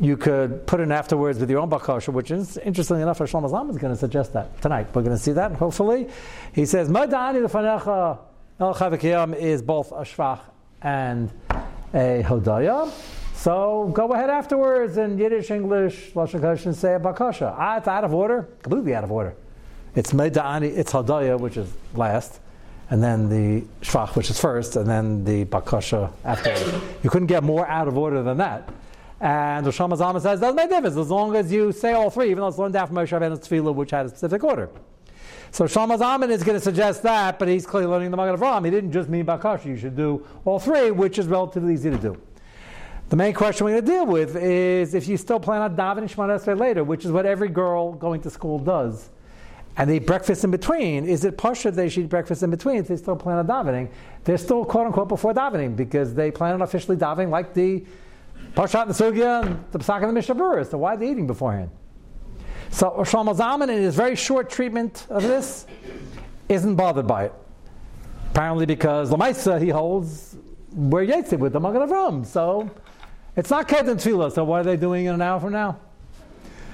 you 0.00 0.16
could 0.16 0.66
put 0.66 0.80
in 0.80 0.90
afterwards 0.90 1.38
with 1.38 1.48
your 1.48 1.60
own 1.60 1.70
bakasha, 1.70 2.08
which 2.08 2.32
is 2.32 2.58
interestingly 2.58 3.02
enough, 3.02 3.20
Shlomo 3.20 3.48
Zalman 3.48 3.70
is 3.70 3.78
going 3.78 3.94
to 3.94 3.98
suggest 3.98 4.32
that 4.32 4.60
tonight. 4.60 4.88
We're 4.92 5.02
going 5.02 5.16
to 5.16 5.22
see 5.22 5.30
that 5.32 5.52
hopefully. 5.52 6.08
He 6.52 6.66
says, 6.66 6.88
"Madani 6.88 7.46
lefanecha 7.46 8.18
el 8.58 8.74
chavikiyam 8.74 9.36
is 9.36 9.62
both 9.62 9.92
a 9.92 10.02
shvach 10.02 10.40
and 10.82 11.30
a 11.94 12.24
hodaya." 12.26 12.90
So 13.42 13.90
go 13.92 14.12
ahead 14.12 14.30
afterwards 14.30 14.98
in 14.98 15.18
Yiddish, 15.18 15.50
English, 15.50 16.12
Lashon 16.12 16.40
Kodesh, 16.40 16.64
and 16.66 16.76
say 16.76 16.94
a 16.94 17.00
bakasha. 17.00 17.52
Ah, 17.58 17.76
it's 17.76 17.88
out 17.88 18.04
of 18.04 18.14
order, 18.14 18.48
completely 18.62 18.94
out 18.94 19.02
of 19.02 19.10
order. 19.10 19.34
It's 19.96 20.12
meda'ani, 20.12 20.78
it's 20.78 20.92
hadaya, 20.92 21.40
which 21.40 21.56
is 21.56 21.68
last, 21.96 22.38
and 22.88 23.02
then 23.02 23.28
the 23.28 23.66
shvach, 23.80 24.14
which 24.14 24.30
is 24.30 24.38
first, 24.38 24.76
and 24.76 24.86
then 24.86 25.24
the 25.24 25.44
bakasha 25.46 26.12
afterwards. 26.24 26.72
you 27.02 27.10
couldn't 27.10 27.26
get 27.26 27.42
more 27.42 27.66
out 27.66 27.88
of 27.88 27.98
order 27.98 28.22
than 28.22 28.36
that. 28.36 28.68
And 29.20 29.66
Rosh 29.66 29.80
Hashanah 29.80 30.22
says 30.22 30.38
doesn't 30.38 30.54
make 30.54 30.66
a 30.66 30.74
difference 30.74 30.96
as 30.96 31.10
long 31.10 31.34
as 31.34 31.50
you 31.50 31.72
say 31.72 31.94
all 31.94 32.10
three, 32.10 32.26
even 32.26 32.42
though 32.42 32.46
it's 32.46 32.58
learned 32.58 32.76
from 32.76 32.90
Moshe 32.94 33.08
Rabbeinu's 33.08 33.40
tefillah, 33.40 33.74
which 33.74 33.90
had 33.90 34.06
a 34.06 34.08
specific 34.08 34.44
order. 34.44 34.70
So 35.50 35.64
Shlomo 35.64 35.98
Zalman 35.98 36.30
is 36.30 36.44
going 36.44 36.56
to 36.56 36.64
suggest 36.64 37.02
that, 37.02 37.40
but 37.40 37.48
he's 37.48 37.66
clearly 37.66 37.88
learning 37.88 38.12
the 38.12 38.16
Magen 38.16 38.38
Avraham. 38.38 38.64
He 38.64 38.70
didn't 38.70 38.92
just 38.92 39.08
mean 39.08 39.26
bakasha. 39.26 39.64
You 39.64 39.76
should 39.76 39.96
do 39.96 40.24
all 40.44 40.60
three, 40.60 40.92
which 40.92 41.18
is 41.18 41.26
relatively 41.26 41.74
easy 41.74 41.90
to 41.90 41.98
do. 41.98 42.16
The 43.12 43.16
main 43.16 43.34
question 43.34 43.66
we're 43.66 43.72
going 43.72 43.84
to 43.84 43.90
deal 43.90 44.06
with 44.06 44.36
is 44.36 44.94
if 44.94 45.06
you 45.06 45.18
still 45.18 45.38
plan 45.38 45.60
on 45.60 45.76
davening 45.76 46.10
Shemona 46.10 46.40
Esrei 46.40 46.58
later, 46.58 46.82
which 46.82 47.04
is 47.04 47.10
what 47.10 47.26
every 47.26 47.50
girl 47.50 47.92
going 47.92 48.22
to 48.22 48.30
school 48.30 48.58
does, 48.58 49.10
and 49.76 49.90
they 49.90 49.96
eat 49.96 50.06
breakfast 50.06 50.44
in 50.44 50.50
between, 50.50 51.04
is 51.04 51.26
it 51.26 51.36
pasha 51.36 51.70
they 51.70 51.90
should 51.90 52.04
eat 52.04 52.08
breakfast 52.08 52.42
in 52.42 52.48
between 52.48 52.78
if 52.78 52.88
they 52.88 52.96
still 52.96 53.14
plan 53.14 53.36
on 53.36 53.46
davening? 53.46 53.90
They're 54.24 54.38
still 54.38 54.64
quote 54.64 54.86
unquote 54.86 55.08
before 55.08 55.34
davening 55.34 55.76
because 55.76 56.14
they 56.14 56.30
plan 56.30 56.54
on 56.54 56.62
officially 56.62 56.96
davening 56.96 57.28
like 57.28 57.52
the 57.52 57.84
Parshat 58.54 58.86
the 58.86 58.94
Sugya 58.94 59.44
and 59.44 59.62
the 59.72 59.78
Pesach 59.78 59.96
and 59.96 60.08
the 60.08 60.14
Mishnah 60.14 60.34
Berurah. 60.34 60.70
So 60.70 60.78
why 60.78 60.94
are 60.94 60.96
they 60.96 61.10
eating 61.10 61.26
beforehand? 61.26 61.68
So 62.70 62.92
Shlomo 63.00 63.36
Zalman, 63.36 63.64
in 63.64 63.82
his 63.82 63.94
very 63.94 64.16
short 64.16 64.48
treatment 64.48 65.06
of 65.10 65.22
this, 65.22 65.66
isn't 66.48 66.76
bothered 66.76 67.06
by 67.06 67.26
it. 67.26 67.34
Apparently, 68.30 68.64
because 68.64 69.10
Lamaisa 69.10 69.60
he 69.60 69.68
holds 69.68 70.38
where 70.70 71.04
Yitzhak 71.04 71.40
with 71.40 71.52
the 71.52 71.60
Magen 71.60 71.82
Avraham. 71.82 72.24
So 72.24 72.70
it's 73.36 73.50
not 73.50 73.68
Kedan 73.68 73.96
Tefillah. 73.96 74.32
So 74.32 74.44
what 74.44 74.60
are 74.60 74.64
they 74.64 74.76
doing 74.76 75.06
in 75.06 75.14
an 75.14 75.22
hour 75.22 75.40
from 75.40 75.52
now? 75.52 75.78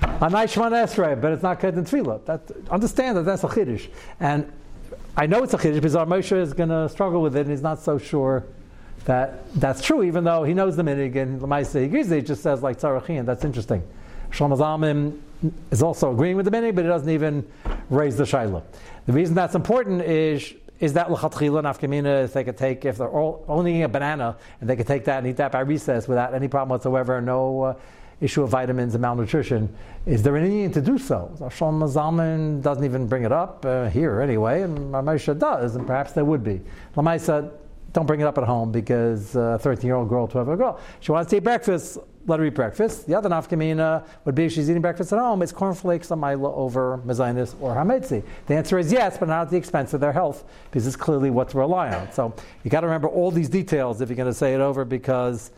A 0.03 0.31
nice 0.31 0.55
Shemana 0.55 0.85
Esrei, 0.85 1.21
but 1.21 1.33
it's 1.33 1.43
not 1.43 1.61
Kedan 1.61 1.89
Tefillah. 1.89 2.25
That, 2.25 2.43
understand 2.71 3.17
that 3.17 3.23
that's 3.23 3.45
a 3.45 3.49
Chiddush. 3.49 3.89
And 4.21 4.51
I 5.17 5.27
know 5.27 5.43
it's 5.43 5.55
a 5.55 5.59
Chiddush 5.59 5.75
because 5.75 5.97
our 5.97 6.07
Moshe 6.07 6.37
is 6.37 6.53
going 6.53 6.69
to 6.71 6.89
struggle 6.89 7.23
with 7.23 7.37
it 7.37 7.43
and 7.43 7.51
he's 7.51 7.63
not 7.63 7.81
so 7.81 7.99
sure 7.99 8.45
that 9.05 9.53
that's 9.55 9.81
true, 9.83 10.03
even 10.03 10.25
though 10.25 10.45
he 10.45 10.53
knows 10.53 10.77
the 10.77 10.83
minig 10.83 11.17
and 11.17 11.41
Lamaisa 11.41 11.81
he 11.81 11.87
agrees. 11.87 12.11
He 12.11 12.21
just 12.21 12.43
says 12.43 12.63
like 12.63 12.79
Tzarachin. 12.79 13.25
That's 13.25 13.45
interesting. 13.45 13.83
Shlomo 14.31 14.59
Zalman 14.59 15.19
is 15.71 15.83
also 15.83 16.13
agreeing 16.13 16.37
with 16.37 16.45
the 16.45 16.51
minig, 16.51 16.75
but 16.75 16.85
he 16.85 16.89
doesn't 16.89 17.09
even 17.09 17.47
raise 17.91 18.17
the 18.17 18.25
shaila. 18.25 18.63
The 19.07 19.13
reason 19.13 19.35
that's 19.35 19.55
important 19.55 20.03
is 20.03 20.53
is 20.81 20.93
that 20.93 21.09
lechatchila 21.09 21.63
nafkamina 21.63 22.25
if 22.25 22.33
they 22.33 22.45
could 22.45 22.57
take 22.57 22.85
if 22.85 22.99
they're 22.99 23.09
all, 23.09 23.45
only 23.49 23.73
eating 23.73 23.85
a 23.85 23.89
banana 23.89 24.37
and 24.61 24.71
they 24.71 24.77
could 24.77 24.87
take 24.87 25.05
that 25.05 25.19
and 25.19 25.27
eat 25.27 25.37
that 25.37 25.53
by 25.53 25.61
recess 25.61 26.07
without 26.09 26.35
any 26.35 26.49
problem 26.49 26.71
whatsoever, 26.71 27.21
no 27.21 27.63
uh, 27.63 27.75
issue 28.21 28.43
of 28.43 28.51
vitamins 28.51 28.95
and 28.95 29.03
malnutrition. 29.03 29.73
Is 30.07 30.23
there 30.23 30.37
any 30.37 30.49
need 30.49 30.75
to 30.75 30.81
do 30.81 30.99
so? 30.99 31.31
Shlomo 31.39 31.89
Zalman 31.89 32.63
doesn't 32.63 32.85
even 32.85 33.07
bring 33.07 33.25
it 33.25 33.33
up 33.33 33.65
uh, 33.65 33.89
here 33.89 34.21
anyway, 34.21 34.63
and 34.63 34.77
Ramesha 34.93 35.39
does, 35.39 35.77
and 35.77 35.87
perhaps 35.87 36.13
there 36.13 36.25
would 36.25 36.43
be. 36.43 36.61
Lamaisa 36.97 37.53
don't 37.93 38.07
bring 38.07 38.21
it 38.21 38.27
up 38.27 38.37
at 38.39 38.45
home 38.45 38.73
because 38.73 39.35
a 39.37 39.59
13 39.61 39.87
year 39.87 39.97
old 39.97 40.09
girl, 40.09 40.27
12 40.27 40.47
year 40.47 40.53
old 40.53 40.59
girl, 40.59 40.81
she 41.01 41.13
wants 41.13 41.31
to 41.31 41.37
eat 41.37 41.45
breakfast, 41.45 41.99
let 42.29 42.39
her 42.39 42.47
eat 42.47 42.55
breakfast. 42.55 43.07
The 43.07 43.15
other 43.15 43.29
nafkamina 43.29 44.05
would 44.25 44.35
be 44.35 44.45
if 44.45 44.53
she's 44.53 44.69
eating 44.69 44.83
breakfast 44.83 45.13
at 45.13 45.19
home, 45.19 45.43
it's 45.43 45.53
cornflakes, 45.53 46.09
amaila 46.09 46.53
over 46.55 46.99
mezainis 47.07 47.55
or 47.61 47.75
hametzi. 47.75 48.23
The 48.47 48.55
answer 48.55 48.79
is 48.79 48.93
yes, 48.93 49.19
but 49.19 49.29
not 49.29 49.43
at 49.43 49.51
the 49.51 49.57
expense 49.57 49.95
of 49.95 50.01
their 50.01 50.13
health 50.13 50.45
because 50.71 50.87
it's 50.87 50.97
clearly 50.97 51.31
what 51.31 51.49
to 51.51 51.59
rely 51.59 51.95
on. 51.95 52.13
So 52.13 52.35
you 52.63 52.71
got 52.71 52.81
to 52.81 52.87
remember 52.87 53.09
all 53.09 53.31
these 53.31 53.49
details 53.49 54.01
if 54.01 54.09
you're 54.09 54.17
going 54.17 54.31
to 54.31 54.35
say 54.35 54.55
it 54.55 54.61
over 54.61 54.85
because 54.85 55.51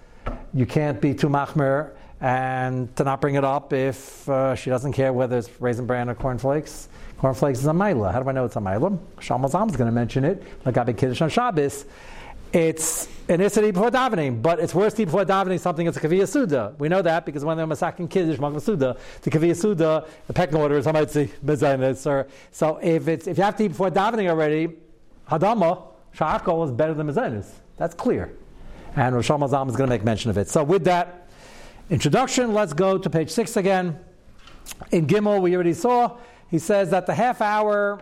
you 0.55 0.67
can't 0.67 1.00
be 1.00 1.15
too 1.15 1.29
machmer 1.29 1.91
and 2.21 2.95
to 2.97 3.05
not 3.05 3.21
bring 3.21 3.35
it 3.35 3.45
up 3.45 3.73
if 3.73 4.29
uh, 4.29 4.55
she 4.55 4.71
doesn't 4.71 4.93
care 4.93 5.12
whether 5.12 5.39
it's 5.39 5.50
raisin 5.61 5.87
bran 5.87 6.09
or 6.09 6.15
cornflakes. 6.15 6.89
Cornflakes 7.19 7.59
is 7.59 7.67
a 7.67 7.73
maila. 7.73 8.12
How 8.12 8.23
do 8.23 8.29
I 8.29 8.33
know 8.33 8.45
it's 8.45 8.57
a 8.57 8.61
maila? 8.61 8.99
Shlomo 9.19 9.50
Zalman 9.50 9.71
is 9.71 9.77
going 9.77 9.89
to 9.89 9.95
mention 9.95 10.25
it, 10.25 10.43
like 10.65 10.77
Abed 10.77 10.97
Kiddush 10.97 11.21
on 11.21 11.29
Shabbos 11.29 11.85
it's 12.52 13.07
an 13.28 13.38
Isra 13.38 13.73
before 13.73 13.90
davening, 13.90 14.42
but 14.42 14.59
it's 14.59 14.75
worse 14.75 14.95
before 14.95 15.25
davening 15.25 15.61
something 15.61 15.85
that's 15.85 15.97
a 15.97 16.00
Kaviyah 16.00 16.28
Suda. 16.28 16.75
We 16.78 16.88
know 16.88 17.00
that 17.00 17.25
because 17.25 17.45
when 17.45 17.57
they're 17.57 17.66
Masakin 17.66 18.11
Kiddush, 18.11 18.40
Magna 18.40 18.61
Suda, 18.61 18.97
the 19.23 19.30
Kaviyah 19.30 19.57
Suda, 19.57 20.07
the 20.26 20.33
pecking 20.33 20.57
order 20.57 20.76
is 20.76 20.87
Hamaitzi, 20.87 21.30
Bezainis, 21.45 22.07
or 22.07 22.26
so 22.50 22.78
if 22.83 23.07
it's 23.07 23.28
if 23.28 23.38
you 23.38 23.45
have 23.45 23.57
to 23.57 23.64
eat 23.64 23.69
before 23.69 23.90
davening 23.90 24.28
already, 24.28 24.69
Hadama, 25.30 25.85
Sha'akol 26.16 26.66
is 26.66 26.73
better 26.73 26.92
than 26.92 27.07
Mezainis. 27.07 27.49
That's 27.76 27.95
clear. 27.95 28.33
And 28.97 29.14
Rosh 29.14 29.30
Hashanah 29.30 29.69
is 29.69 29.76
going 29.76 29.88
to 29.88 29.95
make 29.95 30.04
mention 30.04 30.30
of 30.30 30.37
it. 30.37 30.49
So 30.49 30.64
with 30.64 30.85
that 30.85 31.28
introduction, 31.88 32.52
let's 32.52 32.73
go 32.73 32.99
to 32.99 33.09
page 33.09 33.30
six 33.30 33.57
again. 33.57 33.99
In 34.90 35.07
Gimel, 35.07 35.40
we 35.40 35.54
already 35.54 35.75
saw, 35.75 36.16
he 36.49 36.59
says 36.59 36.90
that 36.90 37.07
the 37.07 37.14
half 37.14 37.40
hour 37.40 38.00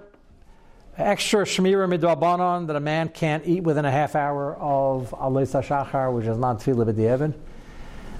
extra 0.98 1.44
shmira 1.44 1.88
midrabanon 1.88 2.66
that 2.66 2.76
a 2.76 2.80
man 2.80 3.08
can't 3.08 3.46
eat 3.46 3.62
within 3.62 3.84
a 3.84 3.90
half 3.90 4.16
hour 4.16 4.56
of 4.56 5.14
alisa 5.18 5.62
shachar, 5.62 6.12
which 6.12 6.26
is 6.26 6.36
not 6.36 6.58
tefillah 6.58 6.92
b'di'evin, 6.92 7.32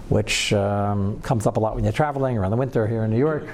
which 0.08 0.52
um, 0.52 1.20
comes 1.22 1.46
up 1.46 1.56
a 1.56 1.60
lot 1.60 1.74
when 1.74 1.84
you're 1.84 1.92
traveling 1.92 2.38
around 2.38 2.52
the 2.52 2.56
winter 2.56 2.86
here 2.86 3.04
in 3.04 3.10
New 3.10 3.18
York 3.18 3.48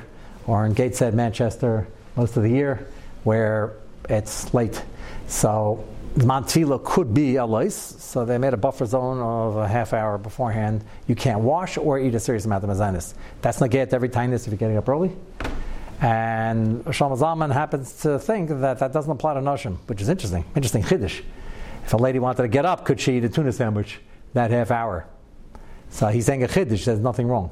or 0.47 0.66
in 0.66 0.75
Gateshead, 0.75 1.14
Manchester, 1.14 1.88
most 2.16 2.37
of 2.37 2.43
the 2.43 2.50
year, 2.50 2.87
where 3.25 3.73
it's 4.11 4.52
late. 4.52 4.83
So 5.26 5.83
Mount 6.16 6.47
Tefillah 6.47 6.85
could 6.85 7.14
be 7.14 7.37
a 7.37 7.47
lice, 7.47 7.75
so 7.75 8.26
they 8.26 8.37
made 8.37 8.52
a 8.52 8.59
buffer 8.59 8.85
zone 8.85 9.21
of 9.21 9.57
a 9.57 9.66
half 9.66 9.95
hour 9.95 10.19
beforehand. 10.19 10.85
You 11.09 11.14
can't 11.14 11.40
wash 11.40 11.78
or 11.78 11.99
eat 11.99 12.14
a 12.14 12.21
serious 12.21 12.45
amount 12.45 12.62
of 12.62 12.71
mazanis. 12.71 13.14
That's 13.40 13.61
not 13.61 13.71
get 13.71 13.95
every 13.95 14.11
time 14.11 14.31
this 14.31 14.47
if 14.47 14.52
you're 14.52 14.59
getting 14.59 14.76
up 14.76 14.88
early. 14.88 15.16
And 16.05 16.85
Shlomo 16.85 17.19
Zalman 17.19 17.51
happens 17.51 18.03
to 18.03 18.19
think 18.19 18.51
that 18.51 18.79
that 18.79 18.93
doesn't 18.93 19.11
apply 19.11 19.33
to 19.33 19.41
Noshim, 19.41 19.79
which 19.87 20.03
is 20.03 20.11
interesting. 20.11 20.45
Interesting 20.55 20.83
chiddush. 20.83 21.23
If 21.83 21.95
a 21.95 21.97
lady 21.97 22.19
wanted 22.19 22.43
to 22.43 22.49
get 22.49 22.67
up, 22.67 22.85
could 22.85 23.01
she 23.01 23.17
eat 23.17 23.25
a 23.25 23.29
tuna 23.31 23.53
sandwich 23.53 24.01
that 24.35 24.51
half 24.51 24.71
hour? 24.71 25.07
So 25.89 26.09
he's 26.09 26.27
saying 26.27 26.45
a 26.45 26.47
chiddush, 26.47 26.85
there's 26.85 27.01
nothing 27.01 27.27
wrong. 27.27 27.51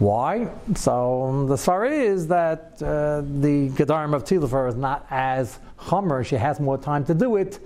Why? 0.00 0.48
So 0.74 1.46
the 1.46 1.56
story 1.56 2.00
is 2.00 2.26
that 2.26 2.82
uh, 2.82 3.20
the 3.20 3.70
Gedarim 3.70 4.14
of 4.14 4.24
Tilafer 4.24 4.68
is 4.68 4.74
not 4.74 5.06
as 5.10 5.60
chomer. 5.78 6.26
She 6.26 6.34
has 6.34 6.58
more 6.58 6.76
time 6.76 7.04
to 7.04 7.14
do 7.14 7.36
it. 7.36 7.60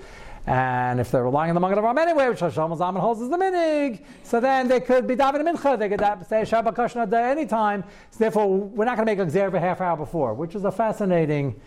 And 0.48 0.98
if 0.98 1.10
they're 1.10 1.24
relying 1.24 1.50
on 1.50 1.54
the 1.54 1.60
Magen 1.60 1.76
Avraham 1.76 1.98
anyway, 1.98 2.30
which 2.30 2.40
Hashem 2.40 2.74
Zaman 2.74 3.02
holds 3.02 3.20
as 3.20 3.28
the 3.28 3.36
minig, 3.36 4.02
so 4.22 4.40
then 4.40 4.66
they 4.66 4.80
could 4.80 5.06
be 5.06 5.14
davening 5.14 5.54
mincha. 5.54 5.78
They 5.78 5.90
could 5.90 6.00
say 6.26 6.40
Shabbat 6.40 6.74
Kashna 6.74 7.08
day 7.08 7.30
anytime. 7.30 7.84
So 8.12 8.18
therefore, 8.20 8.48
we're 8.48 8.86
not 8.86 8.96
going 8.96 9.06
to 9.06 9.14
make 9.14 9.18
a 9.18 9.30
gzer 9.30 9.52
a 9.52 9.60
half 9.60 9.82
hour 9.82 9.98
before, 9.98 10.32
which 10.32 10.54
is 10.54 10.64
a 10.64 10.72
fascinating 10.72 11.60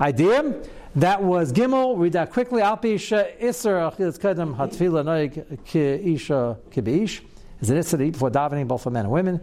idea. 0.00 0.54
That 0.96 1.22
was 1.22 1.52
Gimel. 1.52 1.98
Read 1.98 2.14
that 2.14 2.32
quickly. 2.32 2.62
Alpisha 2.62 3.38
Isser 3.38 3.92
Achilas 3.92 4.18
Kedem 4.18 4.56
Hatfila 4.56 5.04
Noig 5.04 5.62
Ki 5.66 6.14
Isha 6.14 6.56
Kibish 6.70 7.20
is 7.62 7.70
an 7.70 7.78
Isra 7.78 8.12
before 8.12 8.30
davening, 8.30 8.66
both 8.66 8.82
for 8.82 8.90
men 8.90 9.04
and 9.04 9.12
women. 9.12 9.40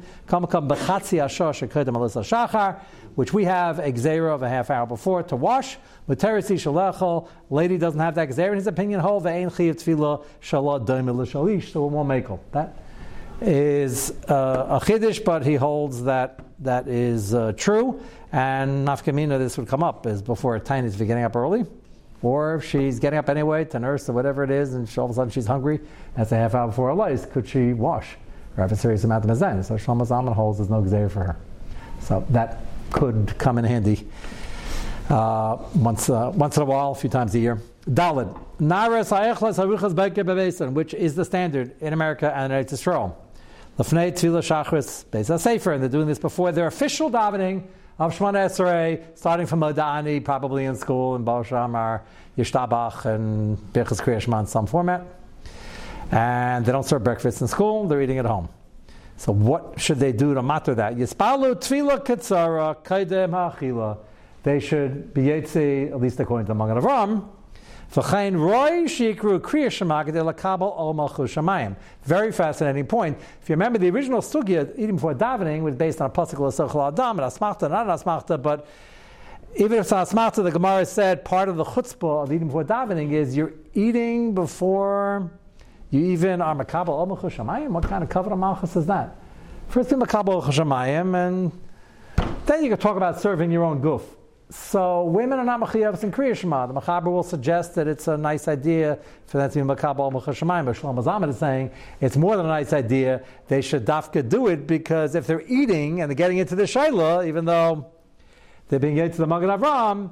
Which 3.15 3.33
we 3.33 3.45
have 3.45 3.79
a 3.79 3.91
gzera 3.91 4.35
of 4.35 4.43
a 4.43 4.49
half 4.49 4.69
hour 4.69 4.85
before 4.85 5.23
to 5.23 5.35
wash. 5.35 5.77
Lady 6.07 7.77
doesn't 7.77 7.99
have 7.99 8.15
that 8.15 8.29
gzera 8.29 8.49
in 8.49 8.55
his 8.55 8.67
opinion. 8.67 9.01
So 9.01 9.19
it 11.85 11.91
won't 11.91 12.07
make 12.07 12.29
That 12.51 12.77
is 13.41 14.11
uh, 14.27 14.79
a 14.81 14.85
chiddush, 14.85 15.23
but 15.23 15.45
he 15.45 15.55
holds 15.55 16.03
that 16.03 16.39
that 16.59 16.87
is 16.87 17.33
uh, 17.33 17.53
true. 17.55 18.01
And 18.31 18.87
nafkamina, 18.87 19.39
this 19.39 19.57
would 19.57 19.67
come 19.67 19.81
up 19.81 20.05
is 20.05 20.21
before 20.21 20.55
a 20.55 20.59
tiny 20.59 20.87
is 20.87 20.95
getting 20.97 21.23
up 21.23 21.35
early, 21.35 21.65
or 22.21 22.55
if 22.55 22.65
she's 22.65 22.99
getting 22.99 23.19
up 23.19 23.29
anyway 23.29 23.65
to 23.65 23.79
nurse 23.79 24.09
or 24.09 24.13
whatever 24.13 24.43
it 24.43 24.51
is, 24.51 24.73
and 24.73 24.89
all 24.97 25.05
of 25.05 25.11
a 25.11 25.13
sudden 25.13 25.31
she's 25.31 25.47
hungry, 25.47 25.79
that's 26.15 26.31
a 26.31 26.35
half 26.35 26.55
hour 26.55 26.67
before 26.67 26.89
her 26.89 26.93
lice. 26.93 27.25
Could 27.25 27.47
she 27.47 27.73
wash 27.73 28.15
or 28.57 28.61
have 28.61 28.71
a 28.71 28.75
serious 28.75 29.03
amount 29.03 29.25
of 29.25 29.31
mazayin? 29.31 29.63
So 29.63 29.75
Shlomo 29.75 30.05
Zalman 30.05 30.33
holds 30.33 30.57
there's 30.57 30.69
no 30.69 30.81
gzera 30.81 31.09
for 31.09 31.23
her. 31.23 31.37
So 32.01 32.25
that 32.29 32.59
could 32.91 33.37
come 33.37 33.57
in 33.57 33.65
handy 33.65 34.07
uh, 35.09 35.57
once, 35.75 36.09
uh, 36.09 36.31
once 36.33 36.57
in 36.57 36.63
a 36.63 36.65
while, 36.65 36.91
a 36.91 36.95
few 36.95 37.09
times 37.09 37.35
a 37.35 37.39
year. 37.39 37.59
Dalid. 37.89 38.37
Which 40.73 40.93
is 40.93 41.15
the 41.15 41.25
standard 41.25 41.81
in 41.81 41.93
America 41.93 42.35
and 42.35 42.53
in 42.53 42.65
Israel. 42.65 43.25
Lefnei 43.77 44.11
Tefillah 44.11 44.65
Shachris 44.65 45.05
Beis 45.05 45.39
Sefer, 45.39 45.71
and 45.71 45.81
they're 45.81 45.89
doing 45.89 46.07
this 46.07 46.19
before 46.19 46.51
their 46.51 46.67
official 46.67 47.09
davening 47.09 47.63
of 47.99 48.17
Shemona 48.17 48.45
Esrei, 48.45 49.03
starting 49.15 49.45
from 49.45 49.59
Modani, 49.59 50.23
probably 50.23 50.65
in 50.65 50.75
school 50.75 51.17
in 51.17 51.23
Baal 51.23 51.43
Shamar, 51.43 52.01
Yishtabach, 52.37 53.03
and 53.05 53.57
Birchas 53.73 54.01
Kriya 54.01 54.39
in 54.39 54.47
some 54.47 54.65
format. 54.65 55.05
And 56.11 56.65
they 56.65 56.71
don't 56.71 56.85
serve 56.85 57.03
breakfast 57.03 57.41
in 57.41 57.47
school; 57.47 57.87
they're 57.87 58.01
eating 58.01 58.17
at 58.17 58.25
home. 58.25 58.47
So 59.17 59.33
what 59.33 59.79
should 59.79 59.99
they 59.99 60.13
do 60.13 60.33
to 60.33 60.41
matter 60.41 60.73
that? 60.75 60.95
Yispalu 60.95 61.55
tefillah 61.55 62.05
ketzara 62.05 62.75
kaidem 62.83 63.31
ha'achila. 63.31 63.97
They 64.43 64.61
should 64.61 65.13
be 65.13 65.23
yetzi, 65.23 65.91
at 65.91 65.99
least 65.99 66.21
according 66.21 66.45
to 66.45 66.53
the 66.53 66.55
Magen 66.55 66.81
Avram, 66.81 67.27
Very 67.91 68.87
fascinating 72.31 72.85
point. 72.85 73.17
If 73.41 73.49
you 73.49 73.53
remember, 73.53 73.79
the 73.79 73.89
original 73.89 74.21
sugya, 74.21 74.71
eating 74.77 74.95
before 74.95 75.15
davening, 75.15 75.63
was 75.63 75.75
based 75.75 75.99
on 75.99 76.07
a 76.07 76.13
pasuk 76.13 76.33
of 76.33 76.53
Sochel 76.53 76.87
Adam 76.87 77.19
and 77.19 77.31
Asmachta, 77.31 77.67
not 77.67 77.87
Asmachta, 77.87 78.39
but 78.39 78.67
even 79.55 79.79
if 79.79 79.91
it's 79.91 79.91
Asmachta, 79.91 80.43
the 80.43 80.51
Gemara 80.51 80.85
said 80.85 81.25
part 81.25 81.49
of 81.49 81.55
the 81.55 81.63
chutzpah 81.63 82.25
of 82.25 82.31
eating 82.31 82.45
before 82.47 82.63
davening 82.63 83.13
is 83.13 83.35
you're 83.35 83.53
eating 83.73 84.35
before 84.35 85.31
you 85.89 86.05
even 86.05 86.41
are 86.41 86.55
makabel 86.55 86.89
ol 86.89 87.07
malchus 87.07 87.33
shamayim. 87.33 87.69
What 87.69 87.85
kind 87.85 88.03
of 88.03 88.15
of 88.15 88.37
malchus 88.37 88.75
is 88.75 88.85
that? 88.85 89.15
First, 89.69 89.89
you 89.89 89.97
makabel 89.97 90.43
shamayim, 90.43 91.15
and 91.15 91.51
then 92.45 92.63
you 92.63 92.69
can 92.69 92.77
talk 92.77 92.97
about 92.97 93.19
serving 93.19 93.51
your 93.51 93.63
own 93.63 93.81
goof. 93.81 94.18
So 94.51 95.03
women 95.03 95.37
are 95.37 95.45
not 95.45 95.61
machiyavs 95.61 96.03
in 96.03 96.11
Kriya 96.11 96.35
Shema. 96.35 96.65
The 96.65 96.73
Machaber 96.73 97.05
will 97.05 97.21
suggest 97.21 97.75
that 97.75 97.87
it's 97.87 98.07
a 98.07 98.17
nice 98.17 98.47
idea 98.47 98.97
for 99.27 99.37
them 99.37 99.51
to 99.51 99.59
be 99.59 99.63
makabel 99.63 100.11
machashamayim. 100.11 100.65
But 100.65 100.75
Shlomo 100.75 101.03
Zalman 101.03 101.29
is 101.29 101.37
saying 101.37 101.69
it's 102.01 102.17
more 102.17 102.35
than 102.35 102.47
a 102.47 102.49
nice 102.49 102.73
idea. 102.73 103.23
They 103.47 103.61
should 103.61 103.85
dafka 103.85 104.27
do 104.27 104.47
it 104.47 104.65
because 104.65 105.13
if 105.13 105.27
they're 105.27 105.43
eating 105.47 106.01
and 106.01 106.09
they're 106.09 106.15
getting 106.15 106.39
into 106.39 106.55
the 106.55 106.63
shaila, 106.63 107.27
even 107.27 107.45
though 107.45 107.91
they're 108.69 108.79
being 108.79 108.95
to 108.95 109.17
the 109.17 109.27
Magen 109.27 109.49
Avram, 109.49 110.09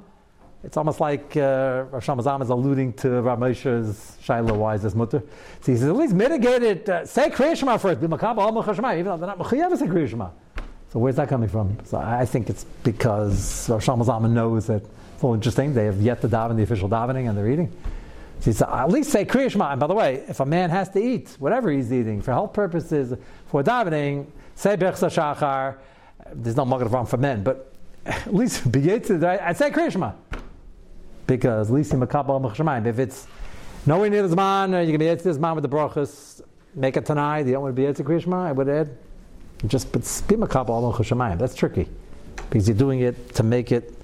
it's 0.62 0.76
almost 0.76 1.00
like 1.00 1.36
uh, 1.36 1.86
Rav 1.90 2.04
Shlomo 2.04 2.22
Zalman 2.22 2.42
is 2.42 2.50
alluding 2.50 2.92
to 2.94 3.20
Rav 3.20 3.40
Moshe's 3.40 4.18
shaila. 4.22 4.56
Why 4.56 4.76
is 4.76 4.82
this 4.82 4.94
mutter? 4.94 5.20
So 5.62 5.72
he 5.72 5.78
says 5.78 5.88
at 5.88 5.96
least 5.96 6.14
mitigate 6.14 6.62
it. 6.62 6.88
Uh, 6.88 7.04
say 7.04 7.28
Kriya 7.28 7.56
Shema 7.56 7.76
first. 7.76 8.00
Be 8.00 8.06
makabel 8.06 8.52
machashamayim, 8.52 9.00
even 9.00 9.06
though 9.06 9.16
they're 9.16 9.26
not 9.26 9.38
machiyavs 9.40 9.80
in 9.80 9.88
Kriya 9.88 10.08
Shema. 10.08 10.30
So 10.92 10.98
where's 10.98 11.16
that 11.16 11.28
coming 11.28 11.48
from? 11.48 11.76
So 11.84 11.98
I 11.98 12.24
think 12.24 12.48
it's 12.48 12.64
because 12.82 13.68
Rosh 13.68 13.88
Hashanah 13.88 14.30
knows 14.30 14.66
that 14.68 14.82
it's 15.14 15.24
all 15.24 15.34
interesting. 15.34 15.74
They 15.74 15.84
have 15.84 16.00
yet 16.00 16.22
to 16.22 16.28
daven 16.28 16.56
the 16.56 16.62
official 16.62 16.88
davening 16.88 17.28
and 17.28 17.36
they're 17.36 17.48
eating. 17.48 17.70
So 18.40 18.52
said, 18.52 18.68
at 18.68 18.88
least 18.88 19.10
say 19.10 19.24
Kriya. 19.24 19.70
And 19.70 19.80
by 19.80 19.86
the 19.86 19.94
way, 19.94 20.24
if 20.28 20.40
a 20.40 20.46
man 20.46 20.70
has 20.70 20.88
to 20.90 21.02
eat, 21.02 21.36
whatever 21.38 21.70
he's 21.70 21.92
eating, 21.92 22.22
for 22.22 22.30
health 22.30 22.52
purposes, 22.52 23.12
for 23.48 23.62
davening, 23.62 24.26
say 24.54 24.76
Bechsa 24.76 25.10
Shachar. 25.10 25.76
There's 26.32 26.56
no 26.56 26.64
Avram 26.64 27.06
for 27.06 27.16
men, 27.16 27.42
but 27.42 27.72
at 28.06 28.34
least 28.34 28.70
be 28.72 28.90
I 28.90 29.52
say 29.52 29.70
Kriya. 29.70 30.14
Because 31.26 31.68
at 31.68 31.74
least 31.74 31.92
in 31.92 32.00
Makabal 32.00 32.86
If 32.86 32.98
it's 32.98 33.26
nowhere 33.84 34.08
near 34.08 34.26
the 34.26 34.34
Zman, 34.34 34.86
you 34.86 34.92
can 34.92 34.98
be 34.98 35.06
Yetz 35.06 35.22
Zman 35.22 35.54
with 35.54 35.62
the 35.62 35.68
brachas, 35.68 36.40
make 36.74 36.96
it 36.96 37.04
tonight, 37.04 37.44
you 37.44 37.52
don't 37.52 37.62
want 37.62 37.76
to 37.76 37.82
be 37.82 37.86
Yetz 37.86 38.00
Kriya 38.00 38.22
Shema, 38.22 38.48
I 38.48 38.52
would 38.52 38.68
add 38.68 38.96
just 39.66 39.90
but 39.92 40.02
al 40.02 40.92
shemayim. 40.92 41.38
That's 41.38 41.54
tricky 41.54 41.88
because 42.50 42.68
you're 42.68 42.76
doing 42.76 43.00
it 43.00 43.34
to 43.34 43.42
make 43.42 43.72
it 43.72 43.94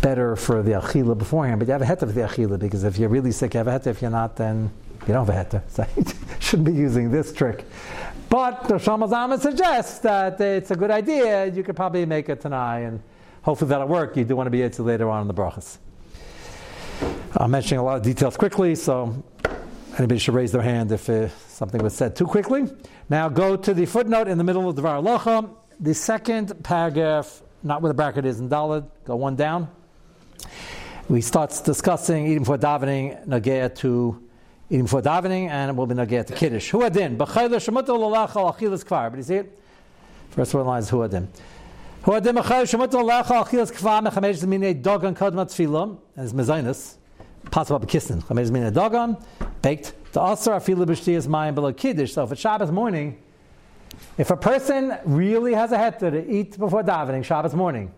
better 0.00 0.36
for 0.36 0.62
the 0.62 0.72
achila 0.72 1.16
beforehand. 1.16 1.58
But 1.58 1.68
you 1.68 1.72
have 1.72 1.82
a 1.82 1.84
heter 1.84 2.00
for 2.00 2.06
the 2.06 2.20
achila 2.20 2.58
because 2.58 2.84
if 2.84 2.98
you're 2.98 3.08
really 3.08 3.32
sick, 3.32 3.54
you 3.54 3.58
have 3.58 3.68
a 3.68 3.78
heter. 3.78 3.88
If 3.88 4.02
you're 4.02 4.10
not, 4.10 4.36
then 4.36 4.70
you 5.06 5.12
don't 5.12 5.26
have 5.26 5.52
a 5.52 5.58
heter. 5.58 5.62
So 5.68 5.86
you 5.96 6.04
shouldn't 6.40 6.66
be 6.66 6.74
using 6.74 7.10
this 7.10 7.32
trick. 7.32 7.64
But 8.28 8.64
the 8.64 8.74
Shamazama 8.74 9.38
suggests 9.40 10.00
that 10.00 10.40
it's 10.40 10.70
a 10.70 10.76
good 10.76 10.90
idea. 10.90 11.46
You 11.46 11.62
could 11.62 11.76
probably 11.76 12.04
make 12.06 12.28
it 12.28 12.40
tonight, 12.40 12.80
and 12.80 13.00
hopefully 13.42 13.68
that'll 13.68 13.86
work. 13.86 14.16
You 14.16 14.24
do 14.24 14.34
want 14.34 14.46
to 14.46 14.50
be 14.50 14.62
able 14.62 14.74
to 14.74 14.82
later 14.82 15.08
on 15.08 15.22
in 15.22 15.28
the 15.28 15.34
brachas. 15.34 15.78
I'm 17.36 17.50
mentioning 17.50 17.80
a 17.80 17.84
lot 17.84 17.98
of 17.98 18.02
details 18.02 18.36
quickly, 18.36 18.74
so 18.74 19.22
anybody 19.98 20.18
should 20.18 20.34
raise 20.34 20.52
their 20.52 20.62
hand 20.62 20.92
if 20.92 21.08
uh, 21.08 21.28
something 21.48 21.82
was 21.82 21.94
said 21.94 22.14
too 22.16 22.26
quickly. 22.26 22.66
Now 23.08 23.28
go 23.28 23.56
to 23.56 23.74
the 23.74 23.86
footnote 23.86 24.28
in 24.28 24.38
the 24.38 24.44
middle 24.44 24.68
of 24.68 24.76
the 24.76 24.82
Var 24.82 25.02
The 25.80 25.94
second 25.94 26.62
paragraph, 26.62 27.42
not 27.62 27.82
where 27.82 27.88
the 27.88 27.94
bracket 27.94 28.24
is 28.26 28.38
in 28.40 28.48
go 28.48 28.90
one 29.06 29.36
down. 29.36 29.68
We 31.08 31.20
start 31.20 31.60
discussing 31.64 32.26
eating 32.26 32.44
for 32.44 32.58
davening, 32.58 33.26
nagea 33.26 33.74
to 33.76 34.22
eating 34.68 34.86
for 34.86 35.00
davening, 35.00 35.48
and 35.48 35.70
it 35.70 35.76
will 35.76 35.86
be 35.86 35.94
nagea 35.94 36.26
to 36.26 36.32
kiddush. 36.32 36.70
Who 36.70 36.82
adin? 36.82 37.16
B'chayla 37.16 37.56
shemut 37.56 37.86
l'lachal 37.86 38.52
achilas 38.52 38.84
kvar. 38.84 39.10
But 39.10 39.18
you 39.18 39.22
see 39.22 39.36
it? 39.36 39.58
First 40.30 40.52
one 40.54 40.66
line 40.66 40.82
is 40.82 40.90
who 40.90 41.02
adin. 41.02 41.28
Who 42.02 42.12
adin 42.12 42.34
b'chayla 42.34 42.66
shemut 42.66 42.92
l'lachal 42.92 43.44
achilas 43.44 43.72
kvar 43.72 44.02
mechamesh 44.04 44.82
dogan 44.82 45.14
possible 47.50 47.80
b'kisnin. 47.80 48.22
Chamesh 48.24 48.50
zminei 48.50 48.72
dogan, 48.72 49.16
baked 49.62 49.94
the 50.12 50.20
asr 50.20 50.56
afilu 50.56 50.86
b'shtiyas 50.86 51.26
mayim 51.26 51.54
below 51.54 51.72
kiddush. 51.72 52.12
So 52.12 52.24
if 52.24 52.32
it's 52.32 52.40
Shabbos 52.40 52.70
morning, 52.70 53.18
if 54.18 54.30
a 54.30 54.36
person 54.36 54.96
really 55.04 55.54
has 55.54 55.72
a 55.72 55.78
heter 55.78 56.10
to 56.10 56.30
eat 56.30 56.58
before 56.58 56.82
davening 56.82 57.24
Shabbos 57.24 57.54
morning, 57.54 57.92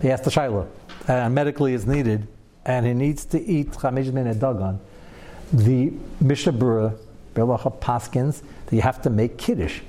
he 0.00 0.08
has 0.08 0.20
to 0.22 0.30
shiloh, 0.30 0.68
and 1.06 1.34
medically 1.34 1.74
is 1.74 1.86
needed, 1.86 2.26
and 2.64 2.86
he 2.86 2.94
needs 2.94 3.24
to 3.26 3.40
eat 3.40 3.70
chamish 3.72 4.12
min 4.12 4.32
dagan. 4.34 4.78
The 5.52 5.92
Mishnah 6.20 6.54
Berurah, 6.54 6.96
Berlacha 7.34 7.78
Paskins, 7.78 8.42
that 8.66 8.74
you 8.74 8.82
have 8.82 9.02
to 9.02 9.10
make 9.10 9.36
kiddush 9.36 9.80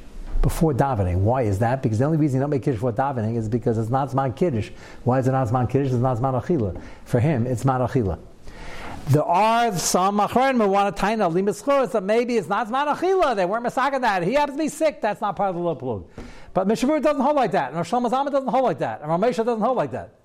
before 0.41 0.73
davening. 0.73 1.19
Why 1.19 1.43
is 1.43 1.59
that? 1.59 1.81
Because 1.81 1.99
the 1.99 2.05
only 2.05 2.17
reason 2.17 2.37
you 2.37 2.41
don't 2.41 2.49
make 2.49 2.63
kiddush 2.63 2.77
before 2.77 2.91
davening 2.91 3.37
is 3.37 3.47
because 3.47 3.77
it's 3.77 3.89
not 3.89 4.09
zman 4.09 4.35
kiddush. 4.35 4.71
Why 5.05 5.19
is 5.19 5.27
it 5.27 5.31
not 5.31 5.47
zman 5.47 5.69
kiddush? 5.69 5.87
It's 5.87 5.95
not 5.95 6.17
zman 6.17 6.43
achila. 6.43 6.79
For 7.05 7.19
him, 7.21 7.47
it's 7.47 7.63
zman 7.63 7.87
achila. 7.87 8.19
There 9.09 9.23
are 9.23 9.77
some 9.77 10.19
achronim 10.19 10.61
who 10.61 10.69
want 10.69 10.95
to 10.95 10.99
tie 10.99 11.13
a 11.13 11.17
limis 11.17 11.91
that 11.91 12.03
maybe 12.03 12.37
it's 12.37 12.47
not 12.47 12.67
zman. 12.67 13.35
They 13.35 13.45
weren't 13.45 13.65
masaga 13.65 13.99
that. 14.01 14.23
He 14.23 14.33
happens 14.33 14.57
to 14.57 14.63
be 14.63 14.69
sick. 14.69 15.01
That's 15.01 15.19
not 15.19 15.35
part 15.35 15.49
of 15.49 15.55
the 15.55 15.61
low 15.61 16.05
But 16.53 16.67
Mishavur 16.67 17.01
doesn't 17.01 17.21
hold 17.21 17.35
like 17.35 17.51
that, 17.51 17.69
and 17.69 17.77
Rosh 17.77 17.91
Hashanah 17.91 18.31
doesn't 18.31 18.47
hold 18.47 18.63
like 18.63 18.79
that, 18.79 19.01
and 19.01 19.09
Ramesha 19.11 19.45
doesn't 19.45 19.61
hold 19.61 19.75
like 19.75 19.91
that. 19.91 20.15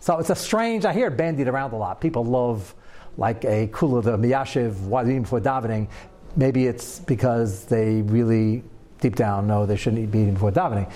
So 0.00 0.18
it's 0.18 0.30
a 0.30 0.34
strange. 0.34 0.84
I 0.84 0.92
hear 0.92 1.06
it 1.08 1.16
bandied 1.16 1.48
around 1.48 1.72
a 1.72 1.76
lot. 1.76 2.00
People 2.00 2.24
love 2.24 2.74
like 3.16 3.44
a 3.44 3.68
kula 3.68 4.02
the 4.02 4.16
miyashiv 4.16 4.72
wadim 4.88 5.26
for 5.26 5.40
davening. 5.40 5.88
Maybe 6.36 6.66
it's 6.66 7.00
because 7.00 7.64
they 7.64 8.02
really 8.02 8.62
deep 9.00 9.16
down 9.16 9.46
know 9.46 9.64
they 9.66 9.76
shouldn't 9.76 10.10
be 10.10 10.20
eating 10.20 10.34
before 10.34 10.52
davening. 10.52 10.92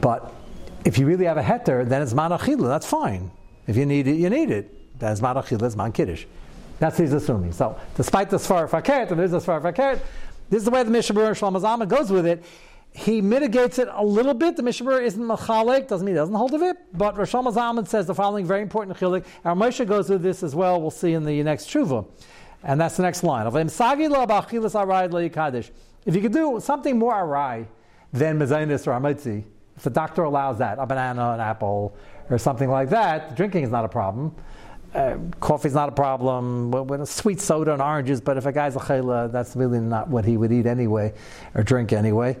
But 0.00 0.32
if 0.84 0.96
you 0.96 1.06
really 1.06 1.24
have 1.24 1.38
a 1.38 1.42
heter, 1.42 1.88
then 1.88 2.02
it's 2.02 2.14
man 2.14 2.30
achila. 2.30 2.68
That's 2.68 2.86
fine. 2.86 3.30
If 3.66 3.76
you 3.76 3.84
need 3.84 4.06
it, 4.06 4.16
you 4.16 4.30
need 4.30 4.50
it. 4.50 4.98
That's 4.98 5.20
man 5.20 5.34
achila. 5.36 5.62
It's 5.64 5.76
man 5.76 5.92
kiddush. 5.92 6.24
That's 6.78 6.96
he's 6.96 7.12
assuming. 7.12 7.52
So, 7.52 7.78
despite 7.96 8.30
the 8.30 8.36
Sfar 8.36 8.68
Fakert, 8.68 9.10
and 9.10 9.18
there's 9.18 9.32
a 9.32 9.38
Sfar 9.38 9.60
Fakert, 9.60 10.00
this 10.48 10.58
is 10.58 10.64
the 10.64 10.70
way 10.70 10.82
the 10.82 10.90
Mishnah 10.90 11.14
Berurah 11.14 11.60
Shlomo 11.60 11.88
goes 11.88 12.10
with 12.10 12.26
it. 12.26 12.44
He 12.92 13.20
mitigates 13.20 13.78
it 13.78 13.88
a 13.90 14.04
little 14.04 14.34
bit. 14.34 14.56
The 14.56 14.62
Mishnah 14.62 14.86
Berurah 14.86 15.02
isn't 15.02 15.22
machalik, 15.22 15.88
doesn't 15.88 16.06
mean 16.06 16.14
he 16.14 16.18
doesn't 16.18 16.34
hold 16.34 16.54
of 16.54 16.62
it. 16.62 16.76
But 16.96 17.18
Rosh 17.18 17.34
Zalman 17.34 17.86
says 17.86 18.06
the 18.06 18.14
following 18.14 18.46
very 18.46 18.62
important 18.62 18.96
chilik. 18.96 19.24
Our 19.44 19.54
Moshe 19.54 19.86
goes 19.86 20.08
with 20.08 20.22
this 20.22 20.42
as 20.42 20.54
well. 20.54 20.80
We'll 20.80 20.90
see 20.90 21.12
in 21.12 21.24
the 21.24 21.42
next 21.42 21.68
tshuva, 21.68 22.06
and 22.62 22.80
that's 22.80 22.96
the 22.96 23.02
next 23.02 23.24
line. 23.24 23.46
If 23.46 23.54
you 26.14 26.22
could 26.22 26.32
do 26.32 26.60
something 26.62 26.98
more 26.98 27.14
arai 27.14 27.66
than 28.12 28.38
mezainis 28.38 28.86
or 28.86 28.92
amitzi, 28.92 29.44
if 29.76 29.82
the 29.82 29.90
doctor 29.90 30.22
allows 30.22 30.58
that, 30.58 30.78
a 30.78 30.86
banana, 30.86 31.32
an 31.32 31.40
apple, 31.40 31.94
or 32.30 32.38
something 32.38 32.70
like 32.70 32.88
that, 32.88 33.36
drinking 33.36 33.64
is 33.64 33.70
not 33.70 33.84
a 33.84 33.88
problem 33.88 34.34
uh, 34.94 35.16
coffee's 35.40 35.74
not 35.74 35.88
a 35.88 35.92
problem. 35.92 36.70
With 36.70 37.00
a 37.00 37.06
sweet 37.06 37.40
soda 37.40 37.72
and 37.72 37.82
oranges, 37.82 38.20
but 38.20 38.36
if 38.36 38.46
a 38.46 38.52
guy's 38.52 38.76
a 38.76 38.80
chayla, 38.80 39.30
that's 39.30 39.54
really 39.56 39.80
not 39.80 40.08
what 40.08 40.24
he 40.24 40.36
would 40.36 40.52
eat 40.52 40.66
anyway, 40.66 41.12
or 41.54 41.62
drink 41.62 41.92
anyway. 41.92 42.36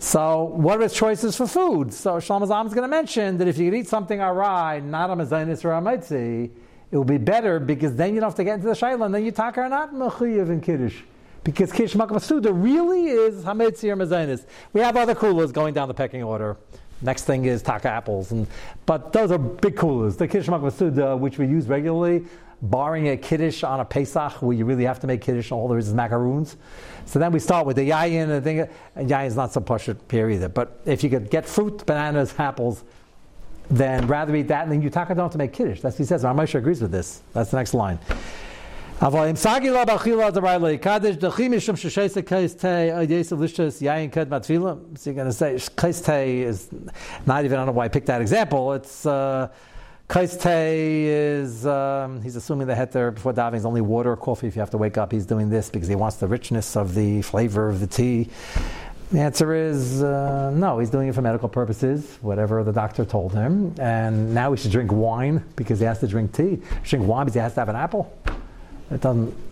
So, 0.00 0.44
what 0.44 0.78
are 0.78 0.82
his 0.82 0.92
choices 0.92 1.36
for 1.36 1.46
food? 1.46 1.92
So, 1.92 2.16
Shlomo 2.16 2.42
is 2.44 2.74
going 2.74 2.82
to 2.82 2.88
mention 2.88 3.36
that 3.38 3.48
if 3.48 3.58
you 3.58 3.70
could 3.70 3.78
eat 3.78 3.88
something 3.88 4.20
arai, 4.20 4.82
not 4.82 5.10
a 5.10 5.16
mazanis 5.16 5.64
or 5.64 5.72
a 5.72 5.80
mitzi, 5.80 6.50
it 6.90 6.96
will 6.96 7.04
be 7.04 7.18
better 7.18 7.58
because 7.58 7.96
then 7.96 8.14
you 8.14 8.20
don't 8.20 8.28
have 8.28 8.36
to 8.36 8.44
get 8.44 8.54
into 8.54 8.68
the 8.68 8.74
shayla, 8.74 9.06
and 9.06 9.14
then 9.14 9.24
you 9.24 9.32
talk 9.32 9.58
are 9.58 9.68
not 9.68 9.92
mechuyev 9.92 10.50
in 10.50 10.60
kiddush. 10.60 11.02
Because 11.42 11.72
kiddush 11.72 11.94
makvasuda 11.94 12.50
really 12.52 13.08
is 13.08 13.42
hametzi 13.44 13.90
or 13.90 13.96
mazanis. 13.96 14.46
We 14.72 14.80
have 14.82 14.96
other 14.96 15.14
coolers 15.14 15.50
going 15.50 15.74
down 15.74 15.88
the 15.88 15.94
pecking 15.94 16.22
order. 16.22 16.56
Next 17.00 17.24
thing 17.24 17.44
is 17.44 17.62
taka 17.62 17.88
apples, 17.88 18.32
and 18.32 18.46
but 18.84 19.12
those 19.12 19.30
are 19.30 19.38
big 19.38 19.76
coolers. 19.76 20.16
The 20.16 20.26
kiddush 20.26 20.48
makvasuda, 20.48 21.12
uh, 21.12 21.16
which 21.16 21.38
we 21.38 21.46
use 21.46 21.68
regularly, 21.68 22.24
barring 22.62 23.08
a 23.08 23.16
kiddush 23.16 23.62
on 23.62 23.78
a 23.80 23.84
Pesach 23.84 24.42
where 24.42 24.56
you 24.56 24.64
really 24.64 24.84
have 24.84 24.98
to 25.00 25.06
make 25.06 25.20
kiddush, 25.20 25.52
all 25.52 25.68
there 25.68 25.78
is 25.78 25.88
is 25.88 25.94
macaroons. 25.94 26.56
So 27.06 27.18
then 27.18 27.30
we 27.30 27.38
start 27.38 27.66
with 27.66 27.76
the 27.76 27.88
yayin, 27.88 28.30
and 28.30 28.44
thing. 28.44 28.68
And 28.96 29.08
yayin 29.08 29.26
is 29.26 29.36
not 29.36 29.52
so 29.52 29.60
push 29.60 29.88
here 30.10 30.28
either. 30.28 30.48
But 30.48 30.80
if 30.86 31.04
you 31.04 31.10
could 31.10 31.30
get 31.30 31.46
fruit, 31.46 31.86
bananas, 31.86 32.34
apples, 32.38 32.82
then 33.70 34.06
rather 34.06 34.34
eat 34.34 34.48
that, 34.48 34.64
and 34.64 34.72
then 34.72 34.82
you 34.82 34.90
taka 34.90 35.14
don't 35.14 35.26
have 35.26 35.32
to 35.32 35.38
make 35.38 35.52
kiddush. 35.52 35.80
That's 35.80 35.94
what 35.94 35.98
he 35.98 36.04
says. 36.04 36.24
Ramesha 36.24 36.56
agrees 36.56 36.82
with 36.82 36.90
this. 36.90 37.22
That's 37.32 37.50
the 37.50 37.58
next 37.58 37.74
line. 37.74 37.98
Avolim 39.00 39.38
sagi 39.38 39.70
la 39.70 39.84
bachila 39.84 40.32
zarai 40.32 40.60
le 40.60 40.76
kadesh 40.76 41.16
dechim 41.18 41.50
mishum 41.50 41.76
sheshes 41.76 42.20
kais 42.26 42.52
te 42.54 42.66
ayes 42.66 43.30
lishas 43.30 43.80
yayin 43.80 44.10
kad 44.10 44.28
matfila. 44.28 44.98
So 44.98 45.10
you're 45.10 45.14
going 45.14 45.28
to 45.28 45.32
say 45.32 45.56
kais 45.76 46.00
te 46.00 46.42
is 46.42 46.68
not 47.24 47.44
even. 47.44 47.58
I 47.58 47.60
don't 47.60 47.66
know 47.66 47.72
why 47.78 47.84
I 47.84 47.88
picked 47.88 48.08
that 48.08 48.20
example. 48.20 48.72
It's 48.72 49.06
uh, 49.06 49.50
kais 50.08 50.44
is 50.44 51.64
um, 51.64 52.20
he's 52.22 52.34
assuming 52.34 52.66
the 52.66 52.74
heter 52.74 53.14
before 53.14 53.32
davening 53.32 53.58
is 53.58 53.64
only 53.64 53.82
water 53.82 54.10
or 54.10 54.16
coffee. 54.16 54.48
If 54.48 54.56
you 54.56 54.60
have 54.62 54.70
to 54.70 54.78
wake 54.78 54.98
up, 54.98 55.12
he's 55.12 55.26
doing 55.26 55.48
this 55.48 55.70
because 55.70 55.86
he 55.86 55.94
wants 55.94 56.16
the 56.16 56.26
richness 56.26 56.76
of 56.76 56.96
the 56.96 57.22
flavor 57.22 57.68
of 57.68 57.78
the 57.78 57.86
tea. 57.86 58.30
The 59.12 59.20
answer 59.20 59.54
is 59.54 60.02
uh, 60.02 60.50
no. 60.50 60.80
He's 60.80 60.90
doing 60.90 61.06
it 61.06 61.14
for 61.14 61.22
medical 61.22 61.48
purposes, 61.48 62.18
whatever 62.20 62.64
the 62.64 62.72
doctor 62.72 63.04
told 63.04 63.32
him. 63.32 63.76
And 63.78 64.34
now 64.34 64.50
he 64.50 64.60
should 64.60 64.72
drink 64.72 64.90
wine 64.90 65.44
because 65.54 65.78
he 65.78 65.84
has 65.84 66.00
to 66.00 66.08
drink 66.08 66.32
tea. 66.32 66.56
He 66.82 66.88
drink 66.88 67.06
wine 67.06 67.26
because 67.26 67.34
he 67.34 67.40
has 67.40 67.54
to 67.54 67.60
have 67.60 67.68
an 67.68 67.76
apple. 67.76 68.12
That 68.90 69.00
doesn't. 69.00 69.34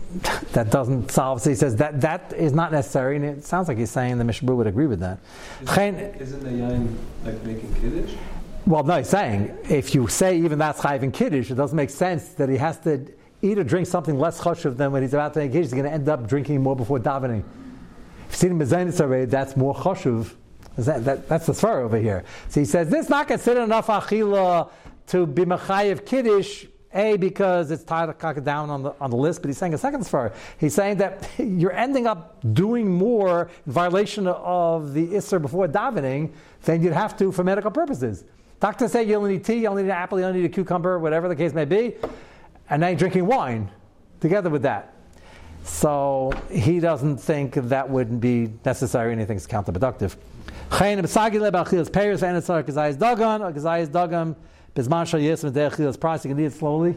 That 0.53 0.71
doesn't 0.71 1.11
solve. 1.11 1.41
So 1.41 1.49
he 1.49 1.55
says 1.55 1.75
that 1.75 1.99
that 2.01 2.33
is 2.33 2.53
not 2.53 2.71
necessary, 2.71 3.17
and 3.17 3.25
it 3.25 3.43
sounds 3.43 3.67
like 3.67 3.77
he's 3.77 3.91
saying 3.91 4.17
the 4.17 4.23
Mishnah 4.23 4.55
would 4.55 4.65
agree 4.65 4.87
with 4.87 5.01
that. 5.01 5.19
Isn't, 5.61 5.99
isn't 6.21 6.43
the 6.43 6.49
yain 6.49 6.95
like 7.25 7.43
making 7.43 7.75
kiddush? 7.75 8.15
Well, 8.65 8.83
no, 8.83 8.97
he's 8.97 9.09
saying 9.09 9.57
if 9.69 9.93
you 9.93 10.07
say 10.07 10.39
even 10.39 10.59
that's 10.59 10.81
chayiv 10.81 11.03
in 11.03 11.11
kiddush, 11.11 11.51
it 11.51 11.55
doesn't 11.55 11.75
make 11.75 11.89
sense 11.89 12.29
that 12.29 12.49
he 12.49 12.57
has 12.57 12.79
to 12.81 13.05
eat 13.41 13.59
or 13.59 13.63
drink 13.63 13.87
something 13.87 14.17
less 14.17 14.41
chashuv 14.41 14.77
than 14.77 14.91
when 14.91 15.03
he's 15.03 15.13
about 15.13 15.33
to 15.35 15.39
make 15.39 15.51
kiddush. 15.51 15.67
He's 15.67 15.73
going 15.73 15.85
to 15.85 15.91
end 15.91 16.09
up 16.09 16.27
drinking 16.27 16.63
more 16.63 16.75
before 16.75 16.99
davening. 16.99 17.39
If 17.39 17.45
you've 18.29 18.35
seen 18.35 18.59
mezainis 18.59 18.99
already, 18.99 19.25
that's 19.25 19.55
more 19.55 19.75
chashuv. 19.75 20.33
That, 20.77 21.05
that, 21.05 21.29
that's 21.29 21.45
the 21.47 21.53
svara 21.53 21.83
over 21.83 21.97
here. 21.97 22.23
So 22.49 22.59
he 22.59 22.65
says 22.65 22.89
this 22.89 23.05
is 23.05 23.09
not 23.09 23.27
considered 23.27 23.63
enough 23.63 23.87
achila 23.87 24.69
to 25.07 25.25
be 25.25 25.45
mechayiv 25.45 26.05
kiddush. 26.05 26.65
A 26.93 27.17
because 27.17 27.69
it's 27.69 27.83
tied 27.83 28.17
down 28.43 28.69
on 28.69 28.81
the 28.83 28.93
on 29.01 29.09
the 29.09 29.17
list, 29.17 29.41
but 29.41 29.49
he's 29.49 29.57
saying 29.57 29.73
a 29.73 29.77
second 29.77 30.01
svara. 30.01 30.33
He's 30.57 30.73
saying 30.73 30.97
that 30.97 31.29
you're 31.37 31.73
ending 31.73 32.07
up 32.07 32.37
doing 32.53 32.89
more 32.89 33.49
in 33.65 33.73
violation 33.73 34.27
of 34.27 34.93
the 34.93 35.07
isser 35.07 35.41
before 35.41 35.67
davening 35.67 36.31
than 36.63 36.81
you'd 36.81 36.93
have 36.93 37.17
to 37.17 37.31
for 37.31 37.43
medical 37.43 37.71
purposes. 37.71 38.23
Doctors 38.59 38.91
say 38.91 39.03
you 39.03 39.15
only 39.15 39.33
need 39.33 39.45
tea, 39.45 39.57
you 39.57 39.67
only 39.67 39.83
need 39.83 39.89
an 39.89 39.95
apple, 39.95 40.19
you 40.19 40.25
only 40.25 40.39
need 40.39 40.45
a 40.45 40.49
cucumber, 40.49 40.97
whatever 40.97 41.27
the 41.27 41.35
case 41.35 41.53
may 41.53 41.65
be, 41.65 41.93
and 42.69 42.79
now 42.79 42.87
you're 42.87 42.97
drinking 42.97 43.25
wine 43.25 43.69
together 44.19 44.49
with 44.49 44.63
that. 44.63 44.93
So 45.63 46.31
he 46.49 46.79
doesn't 46.79 47.17
think 47.17 47.55
that 47.55 47.87
would 47.87 48.21
be 48.21 48.53
necessary. 48.65 49.11
Anything's 49.11 49.45
counterproductive. 49.45 50.15
Shal 54.83 55.19
yism 55.19 55.51
de'achilas 55.51 55.97
pras. 55.97 56.23
You 56.23 56.29
can 56.31 56.39
eat 56.39 56.45
it 56.45 56.53
slowly. 56.53 56.95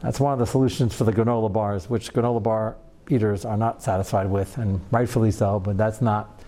That's 0.00 0.20
one 0.20 0.32
of 0.32 0.38
the 0.38 0.46
solutions 0.46 0.94
for 0.94 1.04
the 1.04 1.12
granola 1.12 1.52
bars, 1.52 1.90
which 1.90 2.12
granola 2.12 2.42
bar 2.42 2.76
eaters 3.10 3.44
are 3.44 3.56
not 3.56 3.82
satisfied 3.82 4.30
with, 4.30 4.56
and 4.58 4.80
rightfully 4.90 5.30
so. 5.30 5.58
But 5.58 5.76
that's 5.76 6.00
not 6.00 6.40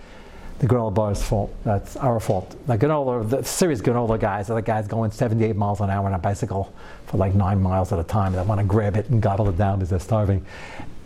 the 0.61 0.66
granola 0.66 0.94
bar's 0.94 1.22
fault. 1.22 1.53
That's 1.64 1.96
our 1.96 2.20
fault. 2.20 2.57
The 2.66 2.79
granola, 2.79 3.29
the 3.29 3.42
serious 3.42 3.81
granola 3.81 4.18
guys 4.18 4.48
are 4.48 4.55
the 4.55 4.62
guys 4.62 4.87
going 4.87 5.11
78 5.11 5.57
miles 5.57 5.81
an 5.81 5.90
hour 5.90 6.07
on 6.07 6.14
a 6.14 6.18
bicycle 6.18 6.72
for 7.07 7.16
like 7.16 7.35
nine 7.35 7.61
miles 7.61 7.92
at 7.92 7.98
a 7.98 8.05
time 8.05 8.33
that 8.35 8.46
want 8.46 8.61
to 8.61 8.66
grab 8.66 8.96
it 8.96 9.09
and 9.11 9.20
gobble 9.20 9.48
it 9.48 9.59
down 9.59 9.79
because 9.79 9.90
they're 9.90 9.98
starving. 9.98 10.46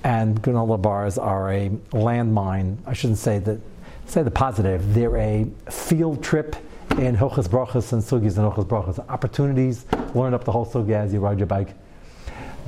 And 0.05 0.41
granola 0.41 0.81
bars 0.81 1.19
are 1.19 1.51
a 1.51 1.71
landmine. 1.91 2.77
I 2.87 2.93
shouldn't 2.93 3.19
say 3.19 3.39
that. 3.41 3.61
Say 4.09 4.23
the 4.23 4.31
positive. 4.31 4.95
They're 4.95 5.17
a 5.17 5.47
field 5.69 6.23
trip 6.23 6.55
in 6.99 7.15
Hilchas 7.15 7.47
Brachas 7.47 7.93
and 7.93 8.03
Sugis 8.03 8.39
and 8.39 8.51
Hilchas 8.51 8.65
Brachas. 8.65 9.09
Opportunities, 9.11 9.85
learn 10.15 10.33
up 10.33 10.45
the 10.45 10.53
whole 10.53 10.65
sugi 10.65 10.93
as 10.93 11.13
you 11.13 11.21
ride 11.21 11.39
your 11.39 11.47
bike. 11.47 11.75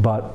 But 0.00 0.34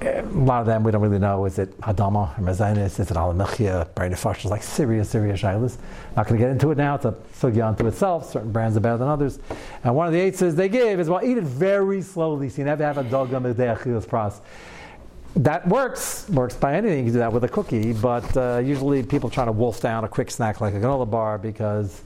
a 0.00 0.22
lot 0.32 0.60
of 0.60 0.66
them 0.66 0.82
we 0.82 0.90
don't 0.90 1.02
really 1.02 1.18
know. 1.18 1.44
Is 1.44 1.58
it 1.58 1.78
Hadama 1.82 2.38
or 2.38 2.42
Mezainis? 2.42 2.98
Is 2.98 3.10
it 3.10 3.16
Alamechia? 3.16 4.16
Fash 4.16 4.46
is 4.46 4.50
like 4.50 4.62
serious, 4.62 5.10
serious 5.10 5.42
shilas. 5.42 5.76
Not 6.16 6.26
going 6.26 6.40
to 6.40 6.44
get 6.46 6.50
into 6.52 6.70
it 6.70 6.78
now. 6.78 6.94
It's 6.94 7.04
a 7.04 7.14
sugya 7.34 7.68
unto 7.68 7.86
itself. 7.86 8.30
Certain 8.30 8.50
brands 8.50 8.78
are 8.78 8.80
better 8.80 8.96
than 8.96 9.08
others. 9.08 9.38
And 9.84 9.94
one 9.94 10.06
of 10.06 10.14
the 10.14 10.20
eights 10.20 10.40
they 10.40 10.70
give 10.70 10.98
is 10.98 11.10
well, 11.10 11.22
eat 11.22 11.36
it 11.36 11.44
very 11.44 12.00
slowly. 12.00 12.48
So 12.48 12.62
you 12.62 12.64
never 12.64 12.82
have 12.82 12.96
a 12.96 13.04
dogam 13.04 13.54
achilas 13.54 14.06
pras. 14.06 14.40
That 15.36 15.68
works. 15.68 16.28
Works 16.30 16.56
by 16.56 16.74
anything. 16.76 16.98
You 16.98 17.04
can 17.04 17.12
do 17.12 17.18
that 17.18 17.32
with 17.32 17.44
a 17.44 17.48
cookie. 17.48 17.92
But 17.92 18.36
uh, 18.36 18.62
usually 18.64 19.02
people 19.02 19.28
try 19.28 19.44
to 19.44 19.52
wolf 19.52 19.82
down 19.82 20.04
a 20.04 20.08
quick 20.08 20.30
snack 20.30 20.62
like 20.62 20.72
a 20.72 20.78
granola 20.78 21.08
bar 21.08 21.36
because 21.36 22.02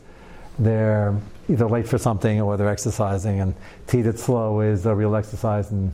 they're 0.59 1.14
either 1.49 1.66
late 1.66 1.87
for 1.87 1.99
something 1.99 2.40
or 2.40 2.57
they're 2.57 2.69
exercising. 2.69 3.40
And 3.40 3.55
to 3.88 3.99
eat 3.99 4.07
it 4.07 4.19
slow 4.19 4.61
is 4.61 4.87
a 4.87 4.95
real 4.95 5.14
exercise 5.14 5.71
and 5.71 5.92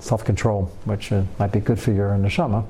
self-control, 0.00 0.64
which 0.84 1.12
uh, 1.12 1.22
might 1.38 1.52
be 1.52 1.60
good 1.60 1.78
for 1.78 1.92
your 1.92 2.10
neshama, 2.10 2.66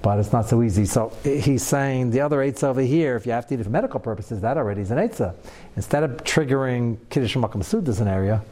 but 0.00 0.18
it's 0.18 0.32
not 0.32 0.48
so 0.48 0.62
easy. 0.62 0.84
So 0.84 1.12
he's 1.24 1.62
saying 1.62 2.10
the 2.10 2.20
other 2.20 2.40
eights 2.40 2.62
over 2.62 2.80
here, 2.80 3.16
if 3.16 3.26
you 3.26 3.32
have 3.32 3.46
to 3.48 3.54
eat 3.54 3.60
it 3.60 3.64
for 3.64 3.70
medical 3.70 4.00
purposes, 4.00 4.40
that 4.42 4.56
already 4.56 4.82
is 4.82 4.90
an 4.90 4.98
eitzah. 4.98 5.34
Instead 5.76 6.04
of 6.04 6.10
triggering 6.24 6.98
kiddush 7.10 7.36
makam 7.36 7.88
as 7.88 8.00
an 8.00 8.08
area, 8.08 8.42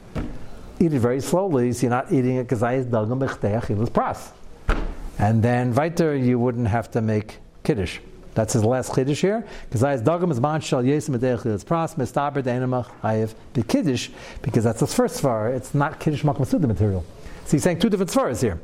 eat 0.81 0.93
it 0.93 0.99
very 0.99 1.21
slowly, 1.21 1.73
so 1.73 1.83
you're 1.83 1.91
not 1.91 2.13
eating 2.13 2.37
it 2.37 2.45
because 2.45 2.63
I 2.63 2.83
dagam 2.83 3.19
pras. 3.91 4.31
And 5.19 5.43
then 5.43 5.73
weiter, 5.75 6.15
you 6.15 6.39
wouldn't 6.39 6.69
have 6.69 6.91
to 6.91 7.01
make 7.01 7.39
kiddush. 7.63 7.99
That's 8.37 8.53
his 8.53 8.65
last 8.65 8.95
kiddush 8.95 9.23
here. 9.23 9.47
Because 9.65 9.83
I 9.83 9.97
dagam 9.97 10.31
is 10.31 10.39
man 10.43 10.61
shal 10.61 10.83
yesim 10.83 11.17
edech 11.17 11.65
pras 11.65 11.97
mistaber 11.97 12.43
deinamach 12.43 12.91
ayev 13.03 13.35
kiddush 13.67 14.11
because 14.43 14.63
that's 14.63 14.81
his 14.81 14.93
first 14.93 15.23
svar. 15.23 15.57
It's 15.57 15.75
not 15.75 15.99
kiddush 15.99 16.23
makam 16.23 16.47
sud 16.47 16.61
material. 16.61 17.03
So 17.47 17.53
he's 17.53 17.63
saying 17.63 17.79
two 17.79 17.89
different 17.89 18.11
svaras 18.11 18.43
here. 18.43 18.61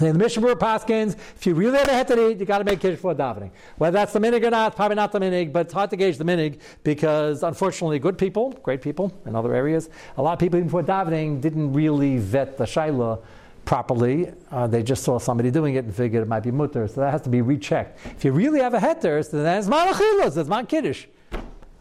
In 0.00 0.06
the 0.06 0.14
Mishnah 0.14 0.42
Berurah 0.42 0.56
Paskins, 0.56 1.14
if 1.36 1.46
you 1.46 1.54
really 1.54 1.78
have 1.78 1.86
a 1.86 1.92
het 1.92 2.08
to 2.08 2.28
eat, 2.28 2.40
you 2.40 2.44
got 2.44 2.58
to 2.58 2.64
make 2.64 2.80
kiddush 2.80 2.98
for 2.98 3.14
davening. 3.14 3.50
Whether 3.78 3.94
that's 3.94 4.12
the 4.12 4.18
minig 4.18 4.44
or 4.44 4.50
not, 4.50 4.74
probably 4.74 4.96
not 4.96 5.12
the 5.12 5.20
minig, 5.20 5.52
but 5.52 5.66
it's 5.66 5.72
hard 5.72 5.90
to 5.90 5.96
gauge 5.96 6.18
the 6.18 6.24
minig 6.24 6.58
because 6.82 7.44
unfortunately, 7.44 8.00
good 8.00 8.18
people, 8.18 8.50
great 8.64 8.82
people 8.82 9.16
in 9.26 9.36
other 9.36 9.54
areas, 9.54 9.90
a 10.16 10.22
lot 10.22 10.32
of 10.32 10.40
people 10.40 10.58
even 10.58 10.66
before 10.66 10.82
davening 10.82 11.40
didn't 11.40 11.72
really 11.72 12.18
vet 12.18 12.58
the 12.58 12.64
shaila 12.64 13.20
properly. 13.64 14.32
Uh, 14.50 14.66
they 14.66 14.82
just 14.82 15.04
saw 15.04 15.18
somebody 15.18 15.50
doing 15.50 15.74
it 15.74 15.84
and 15.84 15.94
figured 15.94 16.22
it 16.22 16.28
might 16.28 16.42
be 16.42 16.50
mutter, 16.50 16.86
so 16.88 17.00
that 17.00 17.10
has 17.10 17.22
to 17.22 17.30
be 17.30 17.42
rechecked. 17.42 17.98
If 18.06 18.24
you 18.24 18.32
really 18.32 18.60
have 18.60 18.74
a 18.74 18.78
heter, 18.78 19.28
then 19.30 19.58
it's 19.58 19.68
malachilos, 19.68 20.36
it's 20.36 20.48
man 20.48 20.66
kiddush. 20.66 21.06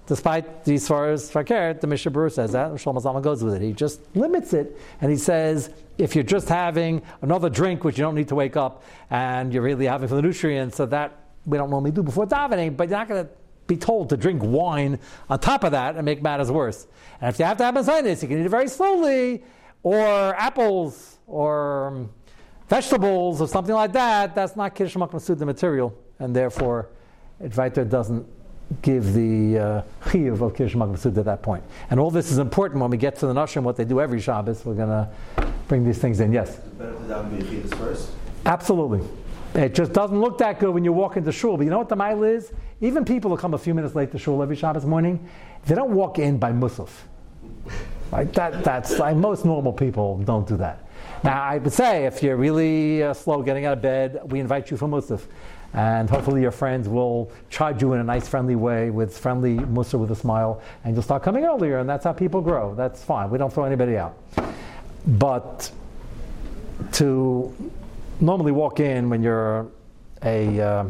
Despite 0.05 0.67
as 0.67 1.31
fakir, 1.31 1.75
the 1.75 1.87
Mishnah 1.87 2.11
Berurah 2.11 2.31
says 2.31 2.51
that, 2.51 2.71
and 2.71 2.77
Shlomo 2.77 3.01
Zalman 3.01 3.21
goes 3.21 3.41
with 3.41 3.53
it. 3.53 3.61
He 3.61 3.71
just 3.71 4.01
limits 4.15 4.51
it, 4.53 4.77
and 4.99 5.09
he 5.09 5.17
says 5.17 5.69
if 5.97 6.13
you're 6.13 6.25
just 6.25 6.49
having 6.49 7.01
another 7.21 7.49
drink, 7.49 7.85
which 7.85 7.97
you 7.97 8.03
don't 8.03 8.15
need 8.15 8.27
to 8.27 8.35
wake 8.35 8.57
up, 8.57 8.83
and 9.09 9.53
you're 9.53 9.63
really 9.63 9.85
having 9.85 10.09
for 10.09 10.15
the 10.15 10.21
nutrients, 10.21 10.75
so 10.75 10.85
that 10.87 11.17
we 11.45 11.57
don't 11.57 11.69
normally 11.69 11.91
do 11.91 12.03
before 12.03 12.27
davening, 12.27 12.75
but 12.75 12.89
you're 12.89 12.97
not 12.97 13.07
going 13.07 13.23
to 13.23 13.31
be 13.65 13.77
told 13.77 14.09
to 14.09 14.17
drink 14.17 14.41
wine 14.43 14.99
on 15.29 15.39
top 15.39 15.63
of 15.63 15.71
that 15.71 15.95
and 15.95 16.03
make 16.03 16.21
matters 16.21 16.51
worse. 16.51 16.85
And 17.21 17.29
if 17.29 17.39
you 17.39 17.45
have 17.45 17.57
to 17.57 17.63
have 17.63 17.77
a 17.77 17.83
this, 18.03 18.21
you 18.21 18.27
can 18.27 18.39
eat 18.39 18.45
it 18.45 18.49
very 18.49 18.67
slowly, 18.67 19.43
or 19.83 20.35
apples, 20.35 21.12
or 21.27 22.07
vegetables, 22.67 23.41
or 23.41 23.47
something 23.47 23.75
like 23.75 23.93
that. 23.93 24.35
That's 24.35 24.55
not 24.55 24.75
Kiddush 24.75 24.93
the 24.93 25.45
material, 25.45 25.97
and 26.19 26.35
therefore, 26.35 26.89
Advaita 27.41 27.89
doesn't 27.89 28.25
give 28.81 29.13
the 29.13 29.59
uh, 29.59 29.81
chiyuv 30.05 30.41
of 30.41 30.55
Kiddush 30.55 30.75
Makam 30.75 31.17
at 31.17 31.25
that 31.25 31.41
point. 31.41 31.63
And 31.89 31.99
all 31.99 32.09
this 32.09 32.31
is 32.31 32.37
important 32.37 32.81
when 32.81 32.89
we 32.89 32.97
get 32.97 33.15
to 33.17 33.27
the 33.27 33.33
Nashim, 33.33 33.63
what 33.63 33.75
they 33.75 33.85
do 33.85 33.99
every 34.01 34.19
Shabbos. 34.19 34.65
We're 34.65 34.73
going 34.73 34.89
to 34.89 35.09
bring 35.67 35.85
these 35.85 35.99
things 35.99 36.19
in. 36.19 36.31
Yes? 36.31 36.55
Better 36.55 36.93
to 36.93 36.99
daven 36.99 37.77
first? 37.77 38.09
Absolutely. 38.45 39.01
It 39.53 39.75
just 39.75 39.93
doesn't 39.93 40.19
look 40.19 40.39
that 40.39 40.59
good 40.59 40.73
when 40.73 40.83
you 40.83 40.93
walk 40.93 41.17
into 41.17 41.31
shul. 41.31 41.57
But 41.57 41.63
you 41.63 41.69
know 41.69 41.77
what 41.77 41.89
the 41.89 41.95
mile 41.95 42.23
is? 42.23 42.51
Even 42.81 43.05
people 43.05 43.29
who 43.29 43.37
come 43.37 43.53
a 43.53 43.57
few 43.57 43.73
minutes 43.73 43.93
late 43.93 44.11
to 44.11 44.17
shul 44.17 44.41
every 44.41 44.55
Shabbos 44.55 44.85
morning, 44.85 45.27
they 45.65 45.75
don't 45.75 45.91
walk 45.91 46.17
in 46.17 46.37
by 46.37 46.51
musaf. 46.51 46.89
Like 48.11 48.33
that, 48.33 48.63
that's 48.63 48.99
like 48.99 49.15
most 49.15 49.45
normal 49.45 49.73
people 49.73 50.17
don't 50.19 50.47
do 50.47 50.57
that. 50.57 50.82
Now, 51.23 51.41
I 51.41 51.57
would 51.57 51.71
say 51.71 52.05
if 52.05 52.21
you're 52.21 52.35
really 52.35 53.03
uh, 53.03 53.13
slow 53.13 53.41
getting 53.41 53.65
out 53.65 53.73
of 53.73 53.81
bed, 53.81 54.19
we 54.25 54.39
invite 54.39 54.69
you 54.69 54.77
for 54.77 54.87
musaf 54.87 55.21
and 55.73 56.09
hopefully 56.09 56.41
your 56.41 56.51
friends 56.51 56.87
will 56.87 57.31
charge 57.49 57.81
you 57.81 57.93
in 57.93 57.99
a 57.99 58.03
nice, 58.03 58.27
friendly 58.27 58.55
way 58.55 58.91
with 58.91 59.17
friendly 59.17 59.53
musa 59.53 59.97
with 59.97 60.11
a 60.11 60.15
smile, 60.15 60.61
and 60.83 60.93
you'll 60.93 61.03
start 61.03 61.23
coming 61.23 61.45
earlier, 61.45 61.79
and 61.79 61.89
that's 61.89 62.03
how 62.03 62.13
people 62.13 62.41
grow. 62.41 62.75
That's 62.75 63.03
fine. 63.03 63.29
We 63.31 63.39
don't 63.39 63.51
throw 63.51 63.63
anybody 63.63 63.97
out. 63.97 64.15
But 65.07 65.71
to 66.93 67.53
normally 68.19 68.51
walk 68.51 68.79
in 68.79 69.09
when 69.09 69.23
you're 69.23 69.67
a 70.23 70.61
uh, 70.61 70.85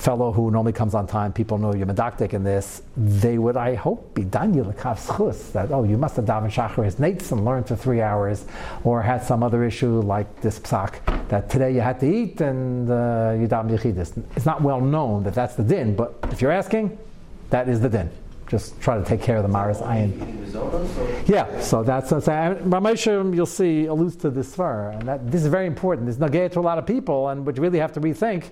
fellow 0.00 0.32
who 0.32 0.50
normally 0.50 0.72
comes 0.72 0.94
on 0.94 1.06
time, 1.06 1.30
people 1.30 1.58
know 1.58 1.74
you're 1.74 1.86
medactic 1.86 2.32
in 2.32 2.42
this, 2.42 2.82
they 2.96 3.36
would, 3.36 3.56
I 3.56 3.74
hope, 3.74 4.14
be 4.14 4.24
Daniel 4.24 4.64
schus 4.64 5.52
that, 5.52 5.70
oh, 5.70 5.84
you 5.84 5.98
must 5.98 6.16
have 6.16 6.24
davened 6.24 6.52
Shacharis 6.52 6.96
Nates 6.96 7.32
and 7.32 7.44
learned 7.44 7.68
for 7.68 7.76
three 7.76 8.00
hours, 8.00 8.46
or 8.82 9.02
had 9.02 9.22
some 9.22 9.42
other 9.42 9.62
issue 9.62 10.00
like 10.00 10.40
this 10.40 10.58
psak, 10.58 11.28
that 11.28 11.50
today 11.50 11.72
you 11.74 11.82
had 11.82 12.00
to 12.00 12.10
eat 12.10 12.40
and 12.40 12.90
uh, 12.90 13.36
you 13.38 13.46
daven 13.46 13.70
Yechidis. 13.70 14.22
It's 14.36 14.46
not 14.46 14.62
well 14.62 14.80
known 14.80 15.22
that 15.24 15.34
that's 15.34 15.54
the 15.54 15.62
din, 15.62 15.94
but 15.94 16.14
if 16.32 16.40
you're 16.40 16.50
asking, 16.50 16.98
that 17.50 17.68
is 17.68 17.80
the 17.80 17.90
din. 17.90 18.10
Just 18.48 18.80
try 18.80 18.98
to 18.98 19.04
take 19.04 19.22
care 19.22 19.36
of 19.36 19.42
the 19.42 19.48
Maris 19.48 19.78
Ayin. 19.78 21.28
Yeah, 21.28 21.60
so 21.60 21.84
that's 21.84 22.10
what 22.10 22.26
I'm 22.28 22.56
saying. 22.56 22.70
Rameshim, 22.70 23.34
you'll 23.34 23.46
see, 23.46 23.84
alludes 23.84 24.16
to 24.16 24.30
this 24.30 24.54
far, 24.54 24.90
and 24.92 25.02
that, 25.02 25.30
this 25.30 25.42
is 25.42 25.48
very 25.48 25.66
important. 25.66 26.06
This 26.06 26.16
is 26.16 26.52
to 26.54 26.58
a 26.58 26.62
lot 26.62 26.78
of 26.78 26.86
people, 26.86 27.28
and 27.28 27.44
what 27.44 27.56
you 27.56 27.62
really 27.62 27.78
have 27.78 27.92
to 27.92 28.00
rethink 28.00 28.50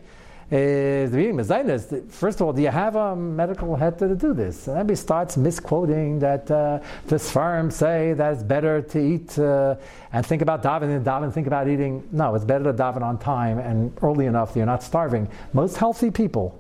is 0.50 1.10
the 1.10 1.16
meaning 1.18 2.08
First 2.08 2.40
of 2.40 2.46
all, 2.46 2.52
do 2.54 2.62
you 2.62 2.68
have 2.68 2.96
a 2.96 3.14
medical 3.14 3.76
head 3.76 3.98
to 3.98 4.14
do 4.14 4.32
this? 4.32 4.66
And 4.66 4.78
then 4.78 4.88
he 4.88 4.94
starts 4.94 5.36
misquoting 5.36 6.18
that 6.20 6.50
uh, 6.50 6.80
this 7.06 7.30
firm 7.30 7.70
say 7.70 8.14
that 8.14 8.32
it's 8.32 8.42
better 8.42 8.80
to 8.80 8.98
eat 8.98 9.38
uh, 9.38 9.76
and 10.12 10.24
think 10.24 10.40
about 10.40 10.62
davening 10.62 11.24
and 11.24 11.34
think 11.34 11.46
about 11.46 11.68
eating. 11.68 12.08
No, 12.12 12.34
it's 12.34 12.46
better 12.46 12.64
to 12.64 12.72
daven 12.72 13.02
on 13.02 13.18
time 13.18 13.58
and 13.58 13.92
early 14.02 14.24
enough 14.24 14.54
that 14.54 14.60
you're 14.60 14.66
not 14.66 14.82
starving. 14.82 15.28
Most 15.52 15.76
healthy 15.76 16.10
people 16.10 16.58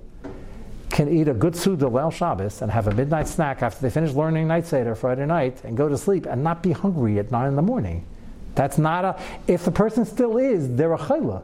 can 0.90 1.08
eat 1.08 1.28
a 1.28 1.34
good 1.34 1.56
Suda 1.56 1.86
Leil 1.86 2.12
Shabbos 2.12 2.60
and 2.60 2.70
have 2.70 2.88
a 2.88 2.94
midnight 2.94 3.28
snack 3.28 3.62
after 3.62 3.80
they 3.80 3.90
finish 3.90 4.12
learning 4.12 4.48
Night 4.48 4.66
Seder 4.66 4.94
Friday 4.94 5.26
night 5.26 5.62
and 5.64 5.76
go 5.76 5.88
to 5.88 5.96
sleep 5.96 6.26
and 6.26 6.42
not 6.44 6.62
be 6.62 6.72
hungry 6.72 7.18
at 7.18 7.30
9 7.30 7.48
in 7.48 7.56
the 7.56 7.62
morning. 7.62 8.04
That's 8.54 8.76
not 8.76 9.04
a, 9.04 9.22
if 9.46 9.64
the 9.64 9.70
person 9.70 10.04
still 10.04 10.36
is, 10.36 10.74
they're 10.74 10.92
a 10.92 10.98
chayla. 10.98 11.42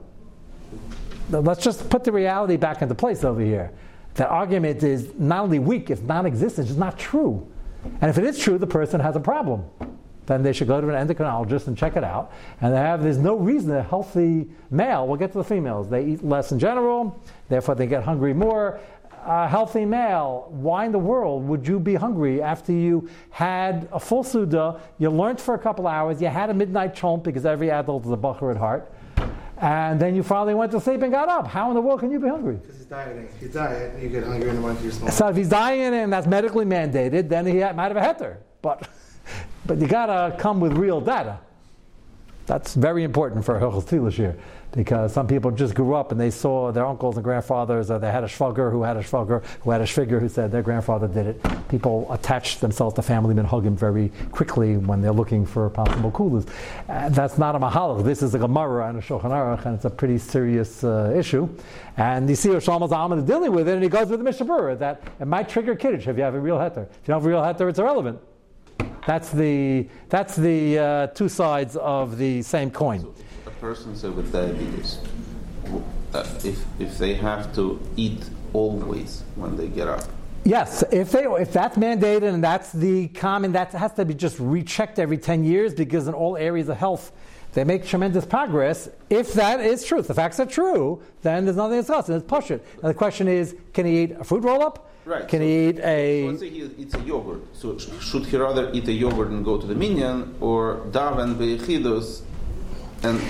Let's 1.30 1.62
just 1.62 1.88
put 1.88 2.04
the 2.04 2.12
reality 2.12 2.56
back 2.56 2.82
into 2.82 2.94
place 2.94 3.24
over 3.24 3.40
here. 3.40 3.72
That 4.14 4.28
argument 4.28 4.82
is 4.82 5.12
not 5.18 5.44
only 5.44 5.58
weak, 5.58 5.90
it's 5.90 6.02
non 6.02 6.26
existent, 6.26 6.68
it's 6.68 6.78
not 6.78 6.98
true. 6.98 7.46
And 8.00 8.10
if 8.10 8.18
it 8.18 8.24
is 8.24 8.38
true, 8.38 8.58
the 8.58 8.66
person 8.66 9.00
has 9.00 9.16
a 9.16 9.20
problem. 9.20 9.64
Then 10.26 10.42
they 10.42 10.52
should 10.52 10.68
go 10.68 10.80
to 10.80 10.88
an 10.88 11.06
endocrinologist 11.06 11.66
and 11.66 11.76
check 11.76 11.96
it 11.96 12.04
out. 12.04 12.32
And 12.60 12.74
have, 12.74 13.02
there's 13.02 13.18
no 13.18 13.36
reason 13.36 13.72
a 13.72 13.82
healthy 13.82 14.48
male, 14.70 15.06
we'll 15.06 15.18
get 15.18 15.32
to 15.32 15.38
the 15.38 15.44
females, 15.44 15.88
they 15.88 16.04
eat 16.04 16.24
less 16.24 16.52
in 16.52 16.58
general, 16.58 17.20
therefore 17.48 17.74
they 17.74 17.86
get 17.86 18.04
hungry 18.04 18.32
more. 18.32 18.80
A 19.26 19.48
healthy 19.48 19.86
male, 19.86 20.48
why 20.50 20.84
in 20.84 20.92
the 20.92 20.98
world 20.98 21.48
would 21.48 21.66
you 21.66 21.80
be 21.80 21.94
hungry 21.94 22.42
after 22.42 22.72
you 22.72 23.08
had 23.30 23.88
a 23.90 23.98
full 23.98 24.22
Suda, 24.22 24.80
you 24.98 25.10
learned 25.10 25.40
for 25.40 25.54
a 25.54 25.58
couple 25.58 25.86
hours, 25.86 26.20
you 26.20 26.28
had 26.28 26.50
a 26.50 26.54
midnight 26.54 26.94
chomp 26.94 27.22
because 27.22 27.46
every 27.46 27.70
adult 27.70 28.04
is 28.04 28.10
a 28.10 28.16
bacher 28.16 28.50
at 28.50 28.58
heart, 28.58 28.93
and 29.64 29.98
then 29.98 30.14
you 30.14 30.22
finally 30.22 30.52
went 30.52 30.70
to 30.72 30.80
sleep 30.80 31.00
and 31.00 31.10
got 31.10 31.30
up. 31.30 31.46
How 31.46 31.70
in 31.70 31.74
the 31.74 31.80
world 31.80 32.00
can 32.00 32.10
you 32.10 32.20
be 32.20 32.28
hungry? 32.28 32.56
Because 32.56 32.76
he's 32.76 32.84
dieting. 32.84 33.30
If 33.34 33.42
you 33.42 33.48
diet, 33.48 33.98
you 33.98 34.10
get 34.10 34.24
hungry 34.24 34.50
in 34.50 34.56
the 34.56 34.60
morning 34.60 34.76
to 34.76 34.84
your 34.84 34.92
stomach. 34.92 35.14
So 35.14 35.28
if 35.28 35.36
he's 35.36 35.48
dieting 35.48 35.94
and 35.94 36.12
that's 36.12 36.26
medically 36.26 36.66
mandated, 36.66 37.30
then 37.30 37.46
he 37.46 37.60
might 37.60 37.90
have 37.90 37.96
a 37.96 38.00
heter. 38.00 38.36
But, 38.60 38.86
but 39.66 39.78
you 39.78 39.86
gotta 39.86 40.36
come 40.36 40.60
with 40.60 40.74
real 40.74 41.00
data. 41.00 41.38
That's 42.44 42.74
very 42.74 43.04
important 43.04 43.42
for 43.42 43.58
Hilchos 43.58 43.86
Tilish 43.86 44.12
here, 44.12 44.36
because 44.74 45.12
some 45.12 45.26
people 45.26 45.50
just 45.50 45.74
grew 45.74 45.94
up 45.94 46.12
and 46.12 46.20
they 46.20 46.30
saw 46.30 46.72
their 46.72 46.86
uncles 46.86 47.16
and 47.16 47.24
grandfathers, 47.24 47.90
or 47.90 47.98
they 47.98 48.10
had 48.10 48.24
a 48.24 48.28
shvugger 48.28 48.70
who 48.70 48.82
had 48.82 48.96
a 48.96 49.02
shvugger 49.02 49.44
who 49.62 49.70
had 49.70 49.80
a 49.80 49.84
shvigger 49.84 50.20
who 50.20 50.28
said 50.28 50.50
their 50.50 50.62
grandfather 50.62 51.08
did 51.08 51.26
it. 51.26 51.68
People 51.68 52.10
attach 52.12 52.58
themselves 52.60 52.94
to 52.94 53.02
family 53.02 53.34
him 53.34 53.76
very 53.76 54.10
quickly 54.32 54.76
when 54.76 55.00
they're 55.00 55.12
looking 55.12 55.46
for 55.46 55.70
possible 55.70 56.10
coolers. 56.10 56.46
Uh, 56.88 57.08
that's 57.10 57.38
not 57.38 57.54
a 57.54 57.58
mahalach. 57.58 58.04
This 58.04 58.22
is 58.22 58.34
a 58.34 58.38
Gemara 58.38 58.88
and 58.88 58.98
a 58.98 59.00
Shulchan 59.00 59.30
Aruch, 59.30 59.64
and 59.66 59.74
it's 59.74 59.84
a 59.84 59.90
pretty 59.90 60.18
serious 60.18 60.82
uh, 60.84 61.12
issue. 61.16 61.48
And 61.96 62.28
you 62.28 62.34
see 62.34 62.48
Shlomo 62.48 62.88
Zalman 62.88 63.18
is 63.18 63.24
dealing 63.24 63.52
with 63.52 63.68
it, 63.68 63.74
and 63.74 63.82
he 63.82 63.88
goes 63.88 64.08
with 64.08 64.20
the 64.20 64.24
Mishnah 64.24 64.46
Berurah 64.46 64.78
that 64.78 65.02
it 65.20 65.26
might 65.26 65.48
trigger 65.48 65.76
kiddush 65.76 66.06
if 66.08 66.16
you 66.16 66.22
have 66.22 66.34
a 66.34 66.40
real 66.40 66.56
heter. 66.56 66.84
If 66.84 67.08
you 67.08 67.14
don't 67.14 67.22
have 67.22 67.26
a 67.26 67.28
real 67.28 67.42
heter, 67.42 67.68
it's 67.68 67.78
irrelevant. 67.78 68.20
That's 69.06 69.30
the, 69.30 69.88
that's 70.08 70.34
the 70.34 70.78
uh, 70.78 71.06
two 71.08 71.28
sides 71.28 71.76
of 71.76 72.16
the 72.16 72.42
same 72.42 72.70
coin. 72.70 73.14
A 73.64 73.66
person 73.66 74.14
with 74.14 74.30
diabetes, 74.30 74.98
uh, 76.12 76.22
if 76.44 76.62
if 76.78 76.98
they 76.98 77.14
have 77.14 77.54
to 77.54 77.80
eat 77.96 78.22
always 78.52 79.22
when 79.36 79.56
they 79.56 79.68
get 79.68 79.88
up, 79.88 80.04
Yes, 80.44 80.84
if 80.92 81.12
they 81.12 81.24
if 81.24 81.50
that's 81.50 81.78
mandated 81.78 82.34
and 82.34 82.44
that's 82.44 82.72
the 82.72 83.08
common, 83.08 83.52
that 83.52 83.72
has 83.72 83.94
to 83.94 84.04
be 84.04 84.12
just 84.12 84.38
rechecked 84.38 84.98
every 84.98 85.16
ten 85.16 85.44
years 85.44 85.72
because 85.72 86.08
in 86.08 86.12
all 86.12 86.36
areas 86.36 86.68
of 86.68 86.76
health 86.76 87.10
they 87.54 87.64
make 87.64 87.86
tremendous 87.86 88.26
progress. 88.26 88.90
If 89.08 89.32
that 89.32 89.60
is 89.60 89.82
true, 89.82 90.00
if 90.00 90.08
the 90.08 90.14
facts 90.14 90.38
are 90.40 90.46
true, 90.60 91.02
then 91.22 91.46
there's 91.46 91.56
nothing 91.56 91.78
to 91.78 91.80
discuss. 91.80 92.10
And 92.10 92.18
it's 92.18 92.26
push 92.26 92.50
it. 92.50 92.62
Now 92.82 92.88
the 92.88 92.94
question 92.94 93.28
is, 93.28 93.56
can 93.72 93.86
he 93.86 94.02
eat 94.02 94.10
a 94.10 94.24
fruit 94.24 94.44
roll 94.44 94.62
up? 94.62 94.90
Right, 95.06 95.26
Can 95.26 95.40
so- 95.40 95.44
he 95.46 95.68
eat 95.70 95.76
so 95.78 95.82
a? 95.86 96.28
let's 96.28 96.40
say 96.40 96.50
he 96.50 96.70
eats 96.82 96.94
a 96.94 97.00
yogurt. 97.00 97.42
So 97.56 97.78
should 97.78 98.26
he 98.26 98.36
rather 98.36 98.70
eat 98.74 98.86
a 98.88 98.92
yogurt 98.92 99.28
and 99.28 99.42
go 99.42 99.56
to 99.56 99.66
the 99.66 99.74
minyan, 99.74 100.34
or 100.42 100.84
daven 100.90 101.36
beichidus, 101.36 102.20
and 103.02 103.20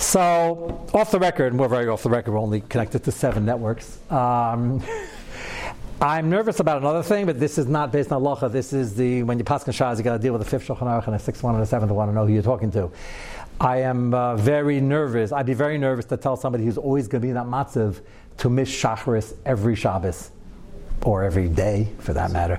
So, 0.00 0.88
off 0.94 1.10
the 1.10 1.18
record, 1.18 1.54
we're 1.54 1.68
very 1.68 1.86
off 1.86 2.02
the 2.02 2.08
record, 2.08 2.32
we're 2.32 2.40
only 2.40 2.62
connected 2.62 3.04
to 3.04 3.12
seven 3.12 3.44
networks. 3.44 3.98
Um, 4.10 4.82
I'm 6.00 6.30
nervous 6.30 6.58
about 6.58 6.78
another 6.78 7.02
thing, 7.02 7.26
but 7.26 7.38
this 7.38 7.58
is 7.58 7.66
not 7.66 7.92
based 7.92 8.10
on 8.10 8.22
halacha. 8.22 8.50
This 8.50 8.72
is 8.72 8.96
the, 8.96 9.22
when 9.24 9.36
you 9.36 9.44
pass 9.44 9.62
Shaz, 9.64 9.98
you 9.98 10.02
got 10.02 10.14
to 10.14 10.18
deal 10.18 10.32
with 10.32 10.42
the 10.42 10.48
fifth 10.48 10.66
Shulchan 10.66 10.86
Aruch 10.86 11.06
and 11.06 11.14
a 11.14 11.18
sixth 11.18 11.42
one 11.42 11.54
and 11.54 11.62
a 11.62 11.66
seventh 11.66 11.92
one 11.92 12.08
to 12.08 12.14
know 12.14 12.26
who 12.26 12.32
you're 12.32 12.42
talking 12.42 12.72
to. 12.72 12.90
I 13.60 13.82
am 13.82 14.14
uh, 14.14 14.36
very 14.36 14.80
nervous. 14.80 15.32
I'd 15.32 15.44
be 15.44 15.52
very 15.52 15.76
nervous 15.76 16.06
to 16.06 16.16
tell 16.16 16.34
somebody 16.34 16.64
who's 16.64 16.78
always 16.78 17.06
going 17.06 17.20
to 17.20 17.26
be 17.26 17.28
in 17.28 17.34
that 17.34 17.46
matzav 17.46 18.00
to 18.38 18.48
miss 18.48 18.70
Shacharis 18.70 19.34
every 19.44 19.76
Shabbos, 19.76 20.30
or 21.02 21.24
every 21.24 21.50
day 21.50 21.92
for 21.98 22.14
that 22.14 22.30
matter. 22.30 22.58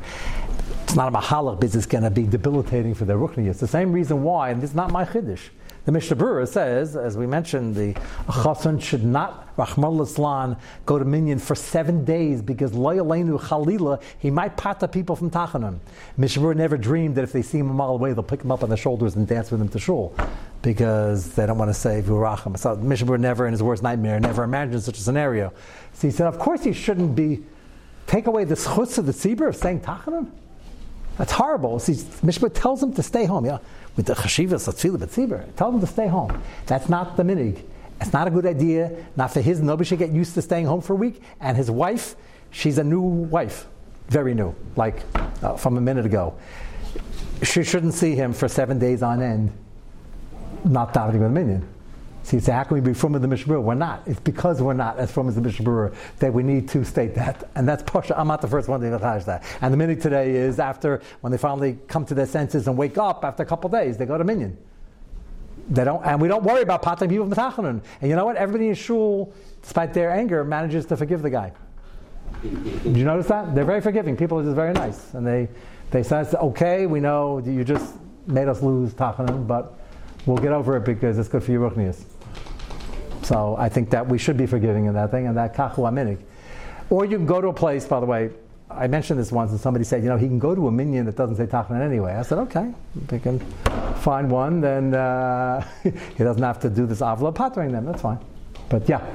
It's 0.83 0.95
not 0.95 1.11
a 1.11 1.17
mahalach, 1.17 1.59
but 1.59 1.73
it's 1.73 1.87
going 1.87 2.03
to 2.03 2.11
be 2.11 2.27
debilitating 2.27 2.93
for 2.93 3.05
their 3.05 3.17
ruchni. 3.17 3.47
It's 3.47 3.59
the 3.59 3.67
same 3.67 3.91
reason 3.91 4.21
why, 4.21 4.51
and 4.51 4.61
this 4.61 4.69
is 4.69 4.75
not 4.75 4.91
my 4.91 5.05
chiddush. 5.05 5.49
The 5.83 5.91
Mishnah 5.91 6.45
says, 6.45 6.95
as 6.95 7.17
we 7.17 7.25
mentioned, 7.25 7.75
the 7.75 7.93
chassan 8.27 8.79
should 8.79 9.03
not, 9.03 9.49
Rahman 9.57 10.55
go 10.85 10.99
to 10.99 11.05
Minyan 11.05 11.39
for 11.39 11.55
seven 11.55 12.05
days 12.05 12.43
because 12.43 12.71
loyalenu 12.71 13.39
chalila, 13.39 13.99
he 14.19 14.29
might 14.29 14.55
pata 14.57 14.87
people 14.87 15.15
from 15.15 15.31
Tachanun. 15.31 15.79
Mishnah 16.17 16.53
never 16.53 16.77
dreamed 16.77 17.15
that 17.15 17.23
if 17.23 17.31
they 17.31 17.41
see 17.41 17.57
him 17.57 17.71
a 17.71 17.73
mile 17.73 17.93
away, 17.93 18.13
they'll 18.13 18.21
pick 18.21 18.43
him 18.43 18.51
up 18.51 18.61
on 18.61 18.69
their 18.69 18.77
shoulders 18.77 19.15
and 19.15 19.27
dance 19.27 19.49
with 19.49 19.59
him 19.59 19.69
to 19.69 19.79
shul 19.79 20.15
because 20.61 21.31
they 21.33 21.47
don't 21.47 21.57
want 21.57 21.69
to 21.69 21.73
say 21.73 22.03
Vurachim. 22.03 22.59
So 22.59 22.75
Mishnah 22.75 23.17
never, 23.17 23.47
in 23.47 23.51
his 23.51 23.63
worst 23.63 23.81
nightmare, 23.81 24.19
never 24.19 24.43
imagined 24.43 24.83
such 24.83 24.99
a 24.99 25.01
scenario. 25.01 25.51
So 25.93 26.07
he 26.07 26.11
said, 26.11 26.27
of 26.27 26.37
course 26.37 26.63
he 26.63 26.73
shouldn't 26.73 27.15
be, 27.15 27.43
take 28.05 28.27
away 28.27 28.43
the 28.43 28.55
schutz 28.55 28.99
of 28.99 29.07
the 29.07 29.13
tzibur 29.13 29.47
of 29.47 29.55
saying 29.55 29.81
Tachanun. 29.81 30.29
That's 31.17 31.31
horrible. 31.31 31.79
See, 31.79 31.93
Mishpah 31.93 32.53
tells 32.53 32.81
him 32.81 32.93
to 32.93 33.03
stay 33.03 33.25
home. 33.25 33.45
Yeah, 33.45 33.59
with 33.95 34.05
the 34.05 34.13
chashivas 34.13 34.67
of 34.67 34.75
tefillah 34.75 34.97
b'tzibur, 34.97 35.55
tell 35.55 35.71
him 35.71 35.79
to 35.81 35.87
stay 35.87 36.07
home. 36.07 36.41
That's 36.65 36.89
not 36.89 37.17
the 37.17 37.23
minig. 37.23 37.61
It's 37.99 38.13
not 38.13 38.27
a 38.27 38.31
good 38.31 38.45
idea. 38.45 39.05
Not 39.15 39.31
for 39.31 39.41
his. 39.41 39.61
Nobody 39.61 39.87
should 39.87 39.99
get 39.99 40.09
used 40.09 40.33
to 40.33 40.41
staying 40.41 40.65
home 40.65 40.81
for 40.81 40.93
a 40.93 40.95
week. 40.95 41.21
And 41.39 41.55
his 41.55 41.69
wife, 41.69 42.15
she's 42.49 42.77
a 42.77 42.83
new 42.83 43.01
wife, 43.01 43.67
very 44.07 44.33
new, 44.33 44.55
like 44.75 45.03
uh, 45.43 45.55
from 45.55 45.77
a 45.77 45.81
minute 45.81 46.05
ago. 46.05 46.35
She 47.43 47.63
shouldn't 47.63 47.93
see 47.93 48.15
him 48.15 48.33
for 48.33 48.47
seven 48.47 48.79
days 48.79 49.03
on 49.03 49.21
end, 49.21 49.51
not 50.63 50.93
davening 50.93 51.13
with 51.13 51.23
a 51.23 51.29
minyan. 51.29 51.67
So 52.23 52.37
you 52.37 52.51
how 52.51 52.63
can 52.63 52.75
we 52.75 52.81
be 52.81 52.93
from 52.93 53.13
the 53.13 53.27
Mishnah? 53.27 53.59
We're 53.59 53.73
not. 53.73 54.03
It's 54.05 54.19
because 54.19 54.61
we're 54.61 54.73
not 54.73 54.97
as 54.97 55.11
from 55.11 55.27
as 55.27 55.35
the 55.35 55.41
Mishnah 55.41 55.91
that 56.19 56.33
we 56.33 56.43
need 56.43 56.69
to 56.69 56.85
state 56.85 57.15
that. 57.15 57.49
And 57.55 57.67
that's 57.67 57.83
Pasha. 57.83 58.17
I'm 58.19 58.27
not 58.27 58.41
the 58.41 58.47
first 58.47 58.67
one 58.67 58.79
to 58.81 58.93
acknowledge 58.93 59.25
that. 59.25 59.43
And 59.61 59.73
the 59.73 59.77
minute 59.77 60.01
today 60.01 60.35
is 60.35 60.59
after, 60.59 61.01
when 61.21 61.31
they 61.31 61.37
finally 61.37 61.79
come 61.87 62.05
to 62.05 62.13
their 62.13 62.27
senses 62.27 62.67
and 62.67 62.77
wake 62.77 62.97
up 62.97 63.25
after 63.25 63.43
a 63.43 63.45
couple 63.45 63.69
days, 63.69 63.97
they 63.97 64.05
go 64.05 64.17
to 64.17 64.23
Minyan. 64.23 64.57
They 65.69 65.83
don't, 65.83 66.03
and 66.05 66.21
we 66.21 66.27
don't 66.27 66.43
worry 66.43 66.61
about 66.61 66.81
patting 66.81 67.09
people 67.09 67.27
from 67.27 67.35
Tachanun. 67.35 67.81
And 68.01 68.09
you 68.09 68.15
know 68.15 68.25
what? 68.25 68.35
Everybody 68.35 68.69
in 68.69 68.75
shul, 68.75 69.33
despite 69.61 69.93
their 69.93 70.11
anger, 70.11 70.43
manages 70.43 70.85
to 70.87 70.97
forgive 70.97 71.21
the 71.21 71.29
guy. 71.29 71.53
Did 72.41 72.97
you 72.97 73.05
notice 73.05 73.27
that? 73.27 73.53
They're 73.53 73.65
very 73.65 73.81
forgiving. 73.81 74.15
People 74.15 74.39
are 74.39 74.43
just 74.43 74.55
very 74.55 74.73
nice. 74.73 75.13
And 75.13 75.25
they, 75.25 75.47
they 75.91 76.03
say, 76.03 76.25
okay, 76.33 76.85
we 76.85 76.99
know 76.99 77.39
you 77.39 77.63
just 77.63 77.95
made 78.27 78.47
us 78.47 78.61
lose 78.61 78.93
Tachanun, 78.93 79.47
but 79.47 79.79
we'll 80.25 80.37
get 80.37 80.51
over 80.51 80.77
it 80.77 80.85
because 80.85 81.17
it's 81.17 81.29
good 81.29 81.43
for 81.43 81.51
your 81.51 81.69
ruchnias. 81.69 82.03
So 83.23 83.55
I 83.57 83.69
think 83.69 83.89
that 83.91 84.07
we 84.07 84.17
should 84.17 84.37
be 84.37 84.45
forgiving 84.45 84.85
in 84.85 84.93
that 84.93 85.11
thing, 85.11 85.27
and 85.27 85.37
that 85.37 85.55
kachu 85.55 85.77
aminik. 85.77 86.19
Or 86.89 87.05
you 87.05 87.17
can 87.17 87.25
go 87.25 87.39
to 87.39 87.47
a 87.47 87.53
place, 87.53 87.85
by 87.85 87.99
the 87.99 88.05
way, 88.05 88.31
I 88.69 88.87
mentioned 88.87 89.19
this 89.19 89.31
once, 89.31 89.51
and 89.51 89.59
somebody 89.59 89.83
said, 89.83 90.03
you 90.03 90.09
know, 90.09 90.17
he 90.17 90.27
can 90.27 90.39
go 90.39 90.55
to 90.55 90.67
a 90.67 90.71
minyan 90.71 91.05
that 91.05 91.15
doesn't 91.15 91.35
say 91.35 91.45
Tachanun 91.45 91.81
anyway. 91.81 92.13
I 92.13 92.21
said, 92.21 92.37
okay, 92.39 92.73
if 93.03 93.09
he 93.09 93.19
can 93.19 93.39
find 93.95 94.29
one, 94.31 94.61
then 94.61 94.93
uh, 94.93 95.65
he 95.83 96.23
doesn't 96.23 96.43
have 96.43 96.59
to 96.61 96.69
do 96.69 96.85
this 96.85 97.01
avla 97.01 97.33
pattering 97.33 97.71
them. 97.71 97.85
That's 97.85 98.01
fine. 98.01 98.19
But 98.69 98.87
yeah, 98.87 99.05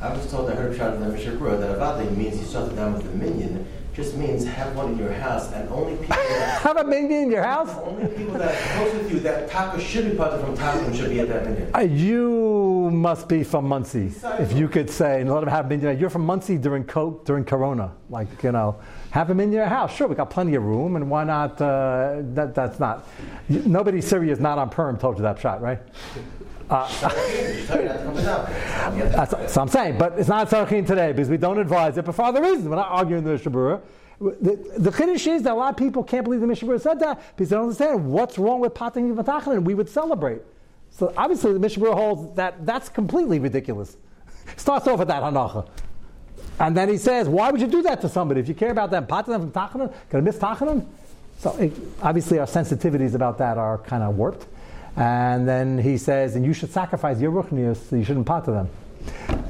I 0.00 0.12
was 0.12 0.30
told 0.30 0.50
I 0.50 0.54
heard 0.54 0.76
shot 0.76 0.94
of 0.94 1.00
the 1.00 1.08
Mishnah 1.08 1.32
Berurah 1.32 1.58
that 1.60 1.78
avadli 1.78 2.14
means 2.16 2.38
you 2.38 2.46
shut 2.46 2.74
down 2.76 2.94
with 2.94 3.04
the 3.04 3.16
minyan. 3.16 3.66
Just 3.96 4.14
means 4.18 4.44
have 4.44 4.76
one 4.76 4.92
in 4.92 4.98
your 4.98 5.10
house, 5.10 5.50
and 5.52 5.66
only 5.70 5.96
people 5.96 6.16
that 6.16 6.60
have 6.60 6.76
a 6.76 6.84
minyan 6.84 7.22
in 7.22 7.30
your 7.30 7.42
house. 7.42 7.70
only 7.82 8.06
people 8.08 8.34
that 8.34 8.54
are 8.54 8.76
close 8.76 8.92
with 8.92 9.10
you 9.10 9.20
that 9.20 9.48
taka 9.48 9.80
should 9.80 10.10
be 10.10 10.14
parted 10.14 10.44
from 10.44 10.54
taka 10.54 10.94
should 10.94 11.08
be 11.08 11.20
at 11.20 11.28
that 11.28 11.46
minyan. 11.46 11.74
Uh, 11.74 11.78
you 11.78 12.90
must 12.92 13.26
be 13.26 13.42
from 13.42 13.66
Monsey, 13.66 14.12
if 14.38 14.52
you 14.52 14.68
could 14.68 14.90
say, 14.90 15.22
and 15.22 15.32
let 15.32 15.42
him 15.42 15.48
have 15.48 15.64
a 15.64 15.68
minyan. 15.70 15.98
You're 15.98 16.10
from 16.10 16.26
Monsey 16.26 16.58
during 16.58 16.84
co- 16.84 17.22
during 17.24 17.46
Corona, 17.46 17.90
like 18.10 18.28
you 18.42 18.52
know, 18.52 18.76
have 19.12 19.30
him 19.30 19.40
in 19.40 19.50
your 19.50 19.64
house. 19.64 19.96
Sure, 19.96 20.08
we 20.08 20.14
got 20.14 20.28
plenty 20.28 20.56
of 20.56 20.62
room, 20.62 20.96
and 20.96 21.08
why 21.08 21.24
not? 21.24 21.58
Uh, 21.58 22.16
that, 22.34 22.54
that's 22.54 22.78
not. 22.78 23.08
Nobody 23.48 24.02
Syria 24.02 24.30
is 24.30 24.40
not 24.40 24.58
on 24.58 24.68
perm. 24.68 24.98
Told 24.98 25.16
you 25.16 25.22
that 25.22 25.38
shot, 25.38 25.62
right? 25.62 25.80
Down. 26.68 26.78
Uh, 26.78 26.88
that's 29.16 29.52
so 29.52 29.60
I'm 29.60 29.68
saying, 29.68 29.98
but 29.98 30.18
it's 30.18 30.28
not 30.28 30.48
Sarachin 30.48 30.86
today 30.86 31.12
because 31.12 31.28
we 31.28 31.36
don't 31.36 31.58
advise 31.58 31.96
it. 31.96 32.04
But 32.04 32.14
for 32.14 32.22
other 32.22 32.42
reasons, 32.42 32.68
we're 32.68 32.76
not 32.76 32.90
arguing 32.90 33.24
the 33.24 33.30
Mishnah 33.30 33.50
Berurah. 33.50 33.80
The, 34.18 34.74
the 34.78 34.90
Kiddush 34.90 35.26
is 35.26 35.42
that 35.42 35.52
a 35.52 35.54
lot 35.54 35.70
of 35.70 35.76
people 35.76 36.02
can't 36.02 36.24
believe 36.24 36.40
the 36.40 36.46
Mishnah 36.46 36.68
Berurah 36.68 36.80
said 36.80 37.00
that 37.00 37.20
because 37.36 37.50
they 37.50 37.56
don't 37.56 37.64
understand 37.64 38.10
what's 38.10 38.38
wrong 38.38 38.60
with 38.60 38.74
Patim 38.74 39.14
Yivatachan, 39.14 39.54
and 39.54 39.66
we 39.66 39.74
would 39.74 39.88
celebrate. 39.88 40.40
So 40.90 41.12
obviously, 41.16 41.52
the 41.52 41.58
Mishnah 41.58 41.84
Berurah 41.84 41.94
holds 41.94 42.36
that 42.36 42.64
that's 42.64 42.88
completely 42.88 43.38
ridiculous. 43.38 43.96
Starts 44.56 44.86
off 44.86 44.98
with 44.98 45.08
that 45.08 45.22
hanacha. 45.22 45.68
And 46.58 46.76
then 46.76 46.88
he 46.88 46.96
says, 46.96 47.28
why 47.28 47.50
would 47.50 47.60
you 47.60 47.66
do 47.66 47.82
that 47.82 48.00
to 48.00 48.08
somebody? 48.08 48.40
If 48.40 48.48
you 48.48 48.54
care 48.54 48.70
about 48.70 48.90
them, 48.90 49.06
them 49.06 49.24
from 49.24 49.52
tachanun, 49.52 49.92
going 50.08 50.10
to 50.10 50.22
miss 50.22 50.36
tachanun? 50.36 50.86
So 51.38 51.54
it, 51.56 51.72
obviously 52.00 52.38
our 52.38 52.46
sensitivities 52.46 53.14
about 53.14 53.36
that 53.38 53.58
are 53.58 53.78
kind 53.78 54.02
of 54.02 54.16
warped. 54.16 54.46
And 54.96 55.46
then 55.46 55.78
he 55.78 55.98
says, 55.98 56.36
and 56.36 56.44
you 56.44 56.52
should 56.54 56.70
sacrifice 56.72 57.20
your 57.20 57.30
ruchnius, 57.30 57.76
so 57.88 57.96
you 57.96 58.04
shouldn't 58.04 58.26
part 58.26 58.44
to 58.46 58.50
them. 58.52 58.68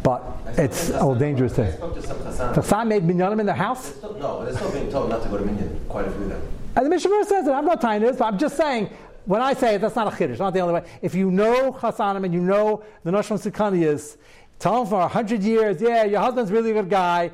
but 0.03 0.23
it's 0.59 0.91
a 0.91 1.17
dangerous 1.19 1.55
thing. 1.55 1.73
spoke 1.73 1.95
to 1.95 2.03
some 2.03 2.19
Chassan. 2.19 2.87
Made 2.89 3.03
minyanim 3.05 3.41
in 3.41 3.47
their 3.47 3.55
house. 3.55 3.91
They're 3.91 3.99
still- 3.99 4.15
No, 4.15 4.39
but 4.39 4.45
they're 4.47 4.57
still 4.57 4.73
being 4.73 4.91
told 4.91 5.11
not 5.11 5.23
to 5.23 5.29
go 5.29 5.39
to 5.39 5.45
Minyan. 5.45 5.81
Quite 5.89 6.07
a 6.07 6.11
few 6.11 6.23
of 6.25 6.29
them. 6.31 6.43
And 6.77 6.87
the 6.87 6.91
Mishnah 6.91 7.25
says 7.25 7.47
it. 7.47 7.51
I'm 7.53 7.65
not 7.65 7.81
tying 7.81 8.03
this, 8.03 8.17
but 8.17 8.27
I'm 8.27 8.39
just 8.39 8.57
saying. 8.57 8.91
When 9.25 9.43
I 9.43 9.55
say 9.55 9.75
it, 9.75 9.81
that's 9.81 9.97
not 9.97 10.07
a 10.07 10.17
chiddush. 10.17 10.39
Not 10.39 10.53
the 10.55 10.61
only 10.61 10.75
way. 10.75 10.85
If 11.03 11.15
you 11.15 11.33
know 11.33 11.73
Chasanim 11.73 12.25
and 12.25 12.33
you 12.33 12.41
know 12.41 12.85
the 13.03 13.11
Noshon 13.11 13.41
Sikhaniyas, 13.43 14.17
tell 14.61 14.81
them 14.81 14.87
for 14.87 15.01
a 15.01 15.09
hundred 15.09 15.43
years, 15.43 15.81
yeah, 15.81 16.05
your 16.05 16.21
husband's 16.21 16.53
really 16.53 16.71
a 16.71 16.75
good 16.75 16.91
guy. 16.91 17.33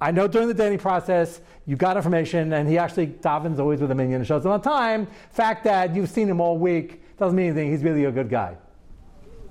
I 0.00 0.12
know 0.12 0.28
during 0.28 0.46
the 0.46 0.54
dating 0.54 0.78
process 0.78 1.40
you 1.66 1.74
got 1.76 1.96
information, 1.96 2.52
and 2.52 2.68
he 2.68 2.78
actually 2.78 3.08
davens 3.08 3.58
always 3.58 3.80
with 3.80 3.90
a 3.90 3.94
minyan 3.94 4.16
and 4.20 4.26
shows 4.26 4.46
up 4.46 4.52
on 4.52 4.60
time. 4.60 5.08
Fact 5.32 5.64
that 5.64 5.94
you've 5.96 6.10
seen 6.10 6.28
him 6.28 6.40
all 6.40 6.56
week 6.58 7.02
doesn't 7.18 7.36
mean 7.36 7.46
anything. 7.46 7.70
He's 7.70 7.82
really 7.82 8.04
a 8.04 8.12
good 8.12 8.28
guy. 8.28 8.56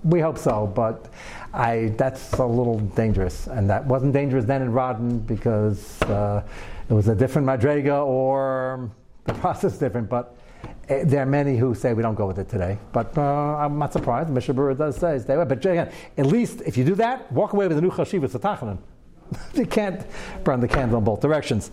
We 0.03 0.19
hope 0.19 0.37
so, 0.37 0.67
but 0.67 1.09
I, 1.53 1.93
that's 1.97 2.33
a 2.33 2.45
little 2.45 2.79
dangerous. 2.79 3.47
And 3.47 3.69
that 3.69 3.85
wasn't 3.85 4.13
dangerous 4.13 4.43
then 4.43 4.61
in 4.61 4.71
Rodden 4.71 5.25
because 5.25 6.01
uh, 6.03 6.43
it 6.89 6.93
was 6.93 7.07
a 7.07 7.15
different 7.15 7.47
Madrega 7.47 8.05
or 8.05 8.91
the 9.23 9.33
process 9.43 9.77
different. 9.77 10.09
But 10.09 10.35
eh, 10.89 11.03
there 11.05 11.21
are 11.21 11.25
many 11.25 11.57
who 11.57 11.73
say 11.73 11.93
we 11.93 12.03
don't 12.03 12.15
go 12.15 12.27
with 12.27 12.37
it 12.37 12.49
today. 12.49 12.77
But 12.91 13.17
uh, 13.17 13.21
I'm 13.21 13.79
not 13.79 13.93
surprised. 13.93 14.29
Mishnah 14.29 14.55
Berurah 14.55 14.77
does 14.77 14.97
say 14.97 15.19
stay 15.19 15.35
away. 15.35 15.45
But 15.45 15.59
again, 15.59 15.89
at 16.17 16.25
least 16.25 16.61
if 16.65 16.75
you 16.75 16.83
do 16.83 16.95
that, 16.95 17.31
walk 17.31 17.53
away 17.53 17.69
with 17.69 17.77
a 17.77 17.81
new 17.81 17.91
chashiva 17.91 18.29
tzatachanan. 18.29 18.79
you 19.53 19.65
can't 19.65 20.05
burn 20.43 20.59
the 20.59 20.67
candle 20.67 20.97
in 20.97 21.03
both 21.03 21.21
directions. 21.21 21.71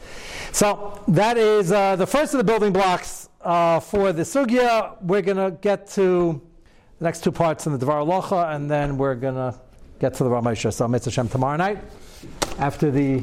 So 0.52 1.02
that 1.08 1.36
is 1.36 1.72
uh, 1.72 1.96
the 1.96 2.06
first 2.06 2.32
of 2.32 2.38
the 2.38 2.44
building 2.44 2.72
blocks 2.72 3.29
uh, 3.40 3.80
for 3.80 4.12
the 4.12 4.22
sugya. 4.22 5.00
We're 5.02 5.22
going 5.22 5.36
to 5.36 5.56
get 5.60 5.86
to 5.92 6.40
the 6.98 7.04
next 7.04 7.24
two 7.24 7.32
parts 7.32 7.66
in 7.66 7.72
the 7.72 7.78
Devar 7.78 8.00
Halacha, 8.00 8.54
and 8.54 8.70
then 8.70 8.98
we're 8.98 9.14
going 9.14 9.34
to 9.34 9.58
get 9.98 10.14
to 10.14 10.24
the 10.24 10.30
Ramesha. 10.30 10.72
So, 10.72 10.86
Mitzvah 10.88 11.10
Shem 11.10 11.28
tomorrow 11.28 11.56
night 11.56 11.78
after 12.58 12.90
the 12.90 13.18